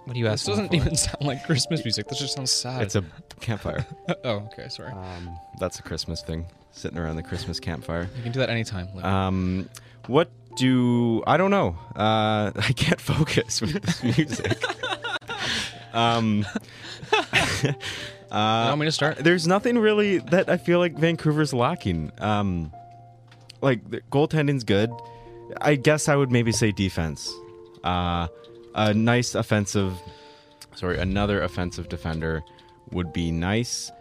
[0.05, 0.45] What do you This ask?
[0.47, 2.07] doesn't even sound like Christmas music.
[2.07, 2.81] This just sounds sad.
[2.83, 3.03] it's a
[3.41, 3.85] campfire.
[4.23, 4.91] oh, okay, sorry.
[4.91, 6.45] Um that's a Christmas thing.
[6.71, 8.09] Sitting around the Christmas campfire.
[8.17, 8.87] you can do that anytime.
[8.95, 9.03] Luke.
[9.05, 9.69] Um
[10.07, 11.75] what do I don't know.
[11.95, 14.61] Uh I can't focus with this music.
[15.93, 16.45] um
[17.63, 17.69] you
[18.31, 19.17] uh want me to start?
[19.17, 22.11] there's nothing really that I feel like Vancouver's lacking.
[22.19, 22.71] Um,
[23.61, 24.91] like the goaltending's good.
[25.61, 27.33] I guess I would maybe say defense.
[27.83, 28.27] Uh,
[28.73, 29.93] a nice offensive,
[30.75, 32.43] sorry, another offensive defender
[32.91, 33.91] would be nice.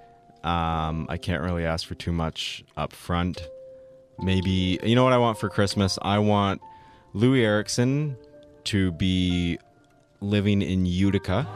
[0.42, 3.40] Um, I can't really ask for too much up front.
[4.20, 5.98] Maybe you know what I want for Christmas?
[6.02, 6.60] I want
[7.14, 8.16] Loui Eriksson
[8.64, 9.58] to be
[10.20, 11.46] living in Utica.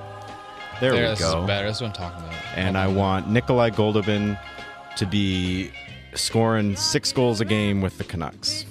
[0.80, 1.66] There, There, we this go is better.
[1.66, 2.34] That's what I'm talking about.
[2.56, 4.38] and I want Nikolai Goldobin
[4.96, 5.70] to be
[6.14, 8.64] scoring six goals a game with the Canucks.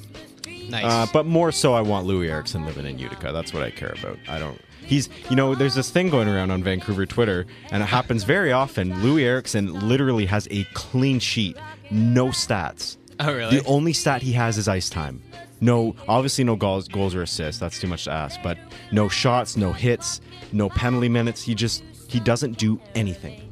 [0.70, 0.86] Nice.
[0.86, 3.32] Uh, but more so, I want Loui Eriksson living in Utica.
[3.32, 4.18] That's what I care about.
[4.28, 4.59] I don't.
[4.86, 8.53] He's, you know, there's this thing going around on Vancouver Twitter, and it happens very
[8.53, 8.93] often.
[8.95, 11.57] Loui Eriksson literally has a clean sheet,
[11.91, 12.97] no stats.
[13.20, 13.59] oh, really?
[13.59, 15.22] The only stat he has is ice time.
[15.59, 17.59] No, obviously no goals, goals or assists.
[17.59, 18.39] That's too much to ask.
[18.43, 18.57] But
[18.91, 21.41] no shots, no hits, no penalty minutes.
[21.41, 23.47] He just he doesn't do anything.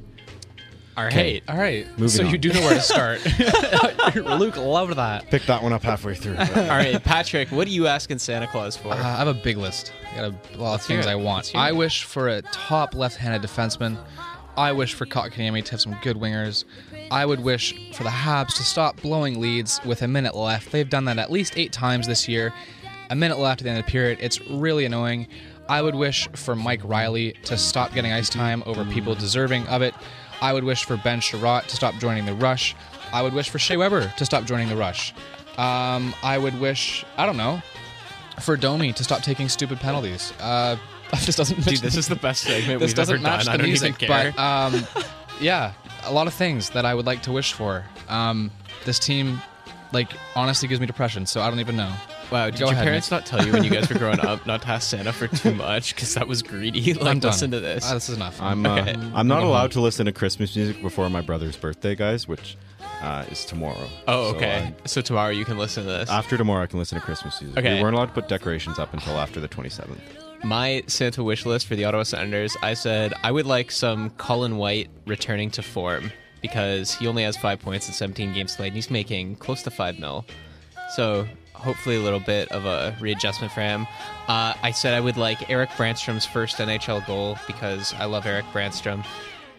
[0.98, 1.14] All right.
[1.14, 1.42] Okay.
[1.50, 1.86] All right.
[1.92, 3.20] Moving so you do know where to start.
[4.16, 5.30] Luke loved that.
[5.30, 6.38] Pick that one up halfway through.
[6.56, 8.94] All right, Patrick, what are you asking Santa Claus for?
[8.94, 9.92] Uh, I have a big list.
[10.14, 11.06] I got a lot of things.
[11.06, 11.54] I want.
[11.54, 13.98] I wish for a top left-handed defenseman.
[14.58, 16.64] I wish for Kotkaniemi to have some good wingers.
[17.12, 20.72] I would wish for the Habs to stop blowing leads with a minute left.
[20.72, 22.54] They've done that at least eight times this year.
[23.10, 24.18] A minute left at the end of the period.
[24.22, 25.28] It's really annoying.
[25.68, 29.82] I would wish for Mike Reilly to stop getting ice time over people deserving of
[29.82, 29.94] it.
[30.42, 32.76] I would wish for Ben Chiarot to stop joining the rush.
[33.14, 35.14] I would wish for Shea Weber to stop joining the rush.
[35.58, 37.62] Um, I would wish, I don't know,
[38.42, 40.34] for Domi to stop taking stupid penalties.
[40.42, 40.76] Uh,
[41.26, 41.64] this doesn't.
[41.66, 43.54] Dude, this is the best segment this we've doesn't ever match done.
[43.54, 44.34] I the don't music, even care.
[44.34, 44.86] but um,
[45.40, 45.74] yeah,
[46.04, 47.86] a lot of things that I would like to wish for.
[48.10, 48.52] Um,
[48.86, 49.42] this team,
[49.94, 51.94] like, honestly gives me depression, so I don't even know.
[52.32, 53.20] Wow, did Go your ahead, parents Nick.
[53.22, 55.54] not tell you when you guys were growing up not to ask Santa for too
[55.56, 55.96] much?
[55.96, 56.94] Because that was greedy.
[56.94, 57.32] Like, I'm done.
[57.32, 57.86] listen to this.
[57.90, 58.42] Ah, this is enough.
[58.42, 58.96] I'm uh, Okay.
[59.14, 59.70] I'm not allowed home.
[59.72, 62.58] to listen to Christmas music before my brother's birthday, guys, which
[63.02, 63.88] uh, is tomorrow.
[64.08, 64.74] oh, So, okay.
[64.86, 66.10] So, tomorrow you can listen to this.
[66.10, 67.58] uh, after tomorrow, I can listen to Christmas music.
[67.60, 67.76] Okay.
[67.78, 69.98] We weren't allowed to put decorations up until after the 27th.
[70.44, 74.58] My Santa wish list for the Ottawa Senators, I said I would like some Colin
[74.58, 76.12] White returning to form
[76.42, 79.72] because he only has five points in 17 games played and he's making close to
[79.72, 80.24] five mil.
[80.96, 81.26] So
[81.56, 83.88] hopefully a little bit of a readjustment for him.
[84.28, 88.46] Uh, I said I would like Erik Brannstrom's first NHL goal because I love Erik
[88.54, 89.06] Brannstrom.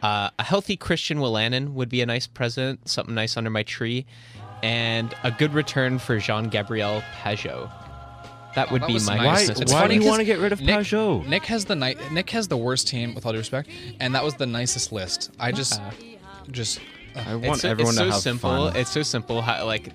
[0.03, 4.07] Uh, a healthy Christian Wolanin would be a nice present, something nice under my tree,
[4.63, 7.71] and a good return for Jean Gabriel Pageau.
[8.55, 9.49] That would That be my nice.
[9.49, 11.27] Why, It's why do you want to get rid of Nick, Pageau?
[11.27, 13.69] Nick has the ni- Nick has the worst team with all due respect,
[14.01, 15.31] and that was the nicest list.
[15.39, 15.81] I just,
[16.51, 16.81] just
[17.15, 18.51] I want it's so, everyone it's to so have simple.
[18.71, 18.77] fun.
[18.77, 19.93] It's so simple how like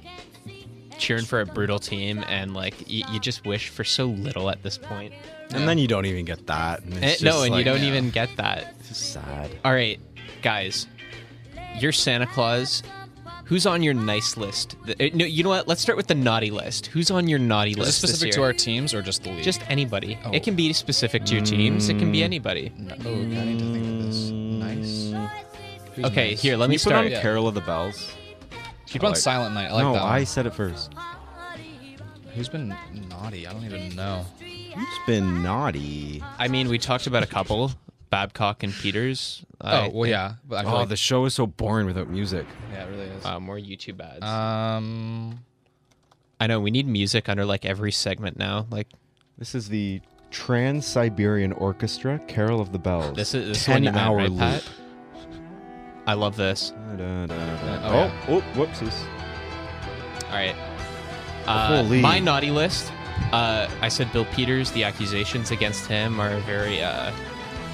[1.01, 4.63] cheering for a brutal team and like y- you just wish for so little at
[4.63, 5.13] this point.
[5.53, 6.81] and then you don't even get that.
[6.83, 7.87] And Eh, it's no, just and you like- don't yeah.
[7.89, 8.73] even get that.
[8.79, 9.49] It's sad.
[9.65, 9.99] All right,
[10.41, 10.87] guys,
[11.79, 12.83] you're Santa Claus.
[13.45, 14.77] Who's on your nice list?
[14.85, 15.67] The- uh, no, you know what?
[15.67, 16.85] Let's start with the naughty list.
[16.87, 17.87] Who's on your naughty is list?
[18.01, 18.47] this specific this to year?
[18.47, 19.43] our teams or just the league?
[19.43, 20.17] Just anybody.
[20.23, 20.31] Oh.
[20.31, 21.89] It can be specific to your teams.
[21.89, 21.99] It Mm.
[21.99, 22.71] can be anybody.
[22.77, 24.29] No, oh, I need to think of this.
[24.29, 25.13] Nice.
[25.95, 26.41] Who's Okay, nice?
[26.41, 26.55] here.
[26.55, 27.05] Let Can me you put start.
[27.13, 28.13] on Carol of the Bells?
[28.91, 29.67] Keep on like- Silent Night.
[29.69, 29.83] I like that.
[29.83, 30.03] no, that.
[30.03, 30.93] I said it first.
[32.33, 32.73] Who's been
[33.09, 33.45] naughty?
[33.45, 34.25] I don't even know.
[34.39, 36.23] Who's been naughty?
[36.37, 37.71] I mean, we talked about a couple,
[38.09, 39.43] Babcock and Peters.
[39.59, 40.35] Oh well, yeah.
[40.47, 42.45] But I feel Oh, like, the show is so boring without music.
[42.71, 43.25] yeah, it really is.
[43.25, 44.23] uh, more YouTube ads.
[44.23, 45.39] um,
[46.39, 48.65] I know we need music under like every segment now.
[48.71, 48.87] Like
[49.37, 49.99] This is the
[50.31, 53.15] Trans Siberian Orchestra, Carol of the Bells.
[53.17, 54.63] this is this is one you meant, hour right, loop.
[56.07, 56.73] I love this.
[56.97, 57.79] Da, da, da, da.
[57.83, 59.05] Oh, Oh, oh, whoopsies.
[60.29, 60.55] All right.
[61.47, 62.91] Uh, my naughty list.
[63.31, 64.71] Uh, I said Bill Peters.
[64.71, 67.11] The accusations against him are very, uh,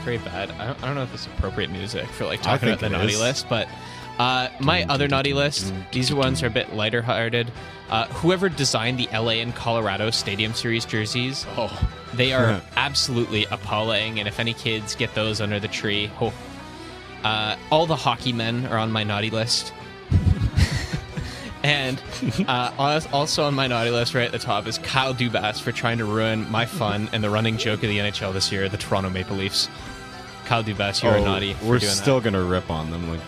[0.03, 0.51] very bad.
[0.51, 3.13] I don't, I don't know if it's appropriate music for like talking about the naughty
[3.13, 3.19] is.
[3.19, 3.67] list, but
[4.19, 5.73] uh, my other naughty list.
[5.91, 7.51] These ones are a bit lighter hearted.
[7.89, 14.19] Uh, whoever designed the LA and Colorado Stadium Series jerseys, oh, they are absolutely appalling.
[14.19, 16.33] And if any kids get those under the tree, oh.
[17.23, 19.73] Uh, all the hockey men are on my naughty list.
[21.63, 22.01] And
[22.47, 25.97] uh, also on my naughty list, right at the top, is Kyle Dubas for trying
[25.97, 29.09] to ruin my fun and the running joke of the NHL this year, the Toronto
[29.09, 29.67] Maple Leafs.
[30.45, 31.53] Kyle Dubas, you're oh, naughty.
[31.55, 33.09] For We're doing still gonna rip on them.
[33.09, 33.19] Like,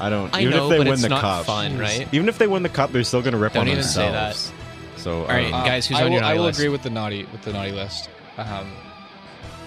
[0.00, 0.34] I don't.
[0.34, 2.08] I even know, if they but win it's the not cup, fun, right?
[2.12, 4.52] Even if they win the cup, they're still gonna rip Don't on even say themselves.
[4.96, 6.58] So, All right, uh, guys, who's I on will, your naughty I will list?
[6.58, 8.10] agree with the naughty with the naughty list.
[8.38, 8.72] Um,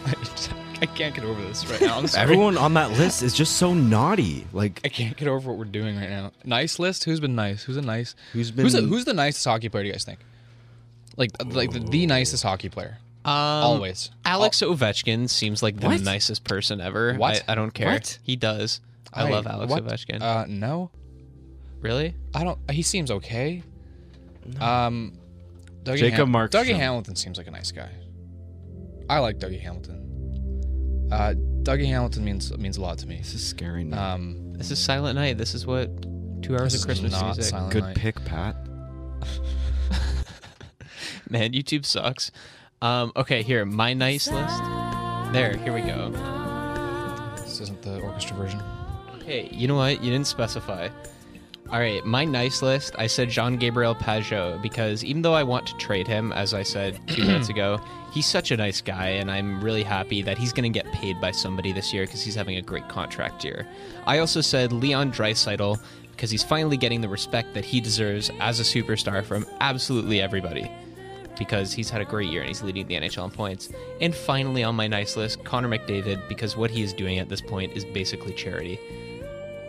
[0.82, 1.97] I can't get over this right now.
[1.99, 2.23] I'm sorry.
[2.23, 4.47] everyone on that list is just so naughty.
[4.51, 6.32] Like, I can't get over what we're doing right now.
[6.43, 7.03] Nice list.
[7.03, 7.63] Who's been nice?
[7.63, 8.15] Who's a nice?
[8.34, 9.84] Who's Who's, a, been- who's the nicest hockey player?
[9.84, 10.19] Do you guys think?
[11.17, 12.97] Like like the, the nicest hockey player.
[13.25, 14.09] Um, Always.
[14.25, 16.01] Alex Ovechkin seems like the What?
[16.01, 17.13] nicest person ever.
[17.15, 17.43] What?
[17.47, 17.91] I, I don't care.
[17.91, 18.17] What?
[18.23, 18.82] He does.
[19.13, 19.86] I, love Alex what?
[19.86, 20.21] Ovechkin.
[20.21, 20.89] Uh, no,
[21.82, 22.15] really?
[22.34, 22.57] I don't.
[22.71, 23.61] He seems okay.
[24.59, 25.13] Um,
[25.84, 26.63] Dougie Jacob Ham- Markstrom.
[26.63, 27.89] Dougie Hamilton seems like a nice guy.
[29.09, 29.99] I like Dougie Hamilton.
[31.12, 31.34] Uh,
[31.64, 33.18] Dougie Hamilton means means a lot to me.
[33.18, 33.84] this is scary.
[33.84, 34.16] Now.
[34.16, 35.38] Um, This is Silent Night.
[35.38, 35.89] This is what
[36.41, 37.43] two hours This of is Christmas not music.
[37.45, 37.95] Silent Good Night.
[37.97, 38.55] pick, Pat.
[41.30, 42.32] Man, YouTube sucks.
[42.82, 44.62] Um, okay, here, my nice list.
[45.34, 46.09] There, here we go.
[47.38, 48.59] this isn't the orchestra version.
[49.26, 50.03] Hey, you know what?
[50.03, 50.89] You didn't specify.
[51.72, 52.95] All right, my nice list.
[52.97, 56.63] I said Jean Gabriel Pageau because even though I want to trade him, as I
[56.63, 57.80] said two minutes ago,
[58.11, 61.22] he's such a nice guy, and I'm really happy that he's going to get paid
[61.22, 63.65] by somebody this year because he's having a great contract year.
[64.05, 68.59] I also said Leon Draisaitl because he's finally getting the respect that he deserves as
[68.59, 70.69] a superstar from absolutely everybody
[71.39, 73.69] because he's had a great year and he's leading the NHL in points.
[74.01, 77.39] And finally, on my nice list, Connor McDavid because what he is doing at this
[77.39, 78.78] point is basically charity.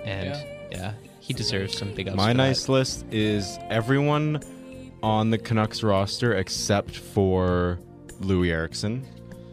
[0.04, 0.44] And Yeah.
[0.72, 0.92] yeah,
[1.22, 2.16] he deserves some big ups.
[2.16, 2.72] My for nice that.
[2.72, 4.42] list is everyone
[5.02, 7.78] on the Canucks roster except for
[8.20, 9.06] Loui Eriksson.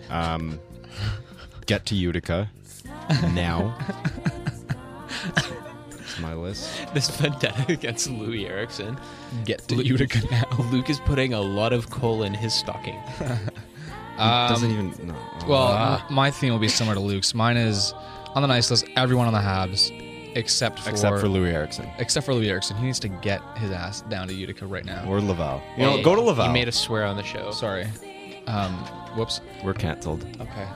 [0.09, 0.59] Um,
[1.67, 2.49] get to Utica
[3.33, 3.77] now.
[5.35, 6.69] That's my list.
[6.93, 8.97] This vendetta against Loui Eriksson.
[9.45, 10.45] Get to Utica now.
[10.71, 12.99] Luke is putting a lot of coal in his stocking.
[14.17, 14.93] Doesn't even.
[15.07, 15.15] No.
[15.47, 17.33] Well, m- my theme will be similar to Luke's.
[17.33, 17.93] Mine is
[18.35, 18.85] on the nice list.
[18.97, 19.91] Everyone on the Habs,
[20.35, 22.77] except for except for Loui Eriksson except for Loui Eriksson.
[22.77, 25.05] He needs to get his ass down to Utica right now.
[25.07, 25.61] or Laval.
[25.75, 26.47] You know, Hey, go to Laval.
[26.47, 27.51] He made us swear on the show.
[27.51, 27.87] Sorry.
[28.47, 28.73] Um,
[29.15, 29.41] whoops.
[29.63, 30.25] We're canceled.
[30.41, 30.67] Okay.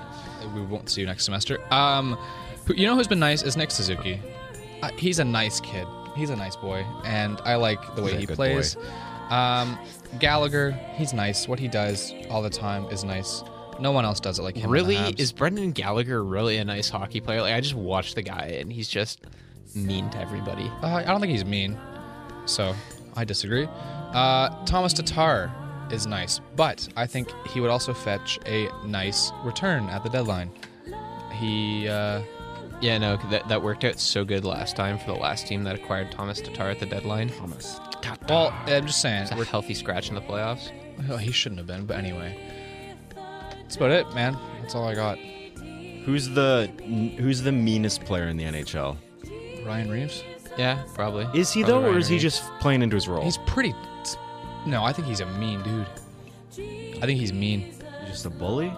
[0.53, 1.59] We won't see you next semester.
[1.73, 2.17] Um,
[2.65, 4.19] who, you know who's been nice is Nick Suzuki.
[4.81, 5.87] Uh, he's a nice kid.
[6.15, 8.77] He's a nice boy, and I like the way He's a he good plays.
[9.29, 9.79] Um,
[10.19, 11.47] Gallagher, he's nice.
[11.47, 13.43] What he does all the time is nice.
[13.79, 14.69] No one else does it like him.
[14.69, 14.97] Really?
[15.17, 17.41] Is Brendan Gallagher really a nice hockey player?
[17.41, 19.21] Like I just watched the guy and he's just
[19.75, 20.71] mean to everybody.
[20.81, 21.77] Uh, I don't think he's mean,
[22.45, 22.73] so
[23.15, 23.67] I disagree.
[24.13, 25.51] Uh, Tomas Tatar
[25.91, 30.51] is nice, but I think he would also fetch a nice return at the deadline.
[31.33, 32.21] He, uh,
[32.81, 35.75] Yeah, no, that, that worked out so good last time for the last team that
[35.75, 37.29] acquired Tomas Tatar at the deadline.
[37.29, 37.79] Thomas.
[38.29, 40.71] well, I'm just saying, It's a healthy scratch in the playoffs.
[41.07, 42.37] well, he shouldn't have been, but anyway.
[43.73, 44.37] That's about it, man.
[44.61, 45.17] That's all I got.
[46.05, 46.69] Who's the
[47.17, 48.97] Who's the meanest player in the NHL?
[49.65, 50.23] Ryan Reaves.
[50.59, 51.27] Yeah, probably.
[51.33, 52.23] Is he Probably though, or Ryan is he Reaves.
[52.23, 53.23] just playing into his role?
[53.23, 53.73] He's pretty.
[54.67, 55.87] No, I think he's a mean dude.
[57.01, 57.61] I think he's mean.
[57.61, 58.71] He's just a bully.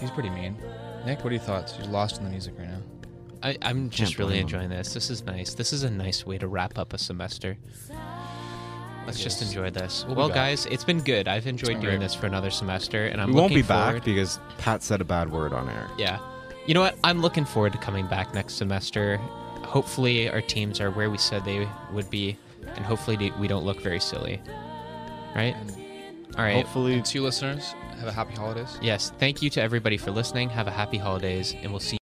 [0.00, 0.56] He's pretty mean.
[1.04, 1.74] Nick, what are your thoughts?
[1.76, 2.78] You're lost in the music right now.
[3.42, 4.44] I, I'm just really blame 'em.
[4.46, 4.94] enjoying this.
[4.94, 5.54] This is nice.
[5.54, 7.56] This is a nice way to wrap up a semester.
[9.06, 10.04] Let's just enjoy this.
[10.06, 11.28] We'll well, guys, it's been good.
[11.28, 14.40] I've enjoyed doing this for another semester, and I'm we won't looking be back because
[14.58, 15.88] Pat said a bad word on air.
[15.96, 16.18] Yeah.
[16.66, 16.98] You know what?
[17.04, 19.18] I'm looking forward to coming back next semester.
[19.62, 22.36] Hopefully, our teams are where we said they would be,
[22.74, 24.42] and hopefully, we don't look very silly.
[25.36, 25.54] Right?
[26.36, 26.56] All right.
[26.56, 28.78] Hopefully, to you listeners, have a happy holidays.
[28.82, 29.12] Yes.
[29.18, 30.48] Thank you to everybody for listening.
[30.50, 31.95] Have a happy holidays, and we'll see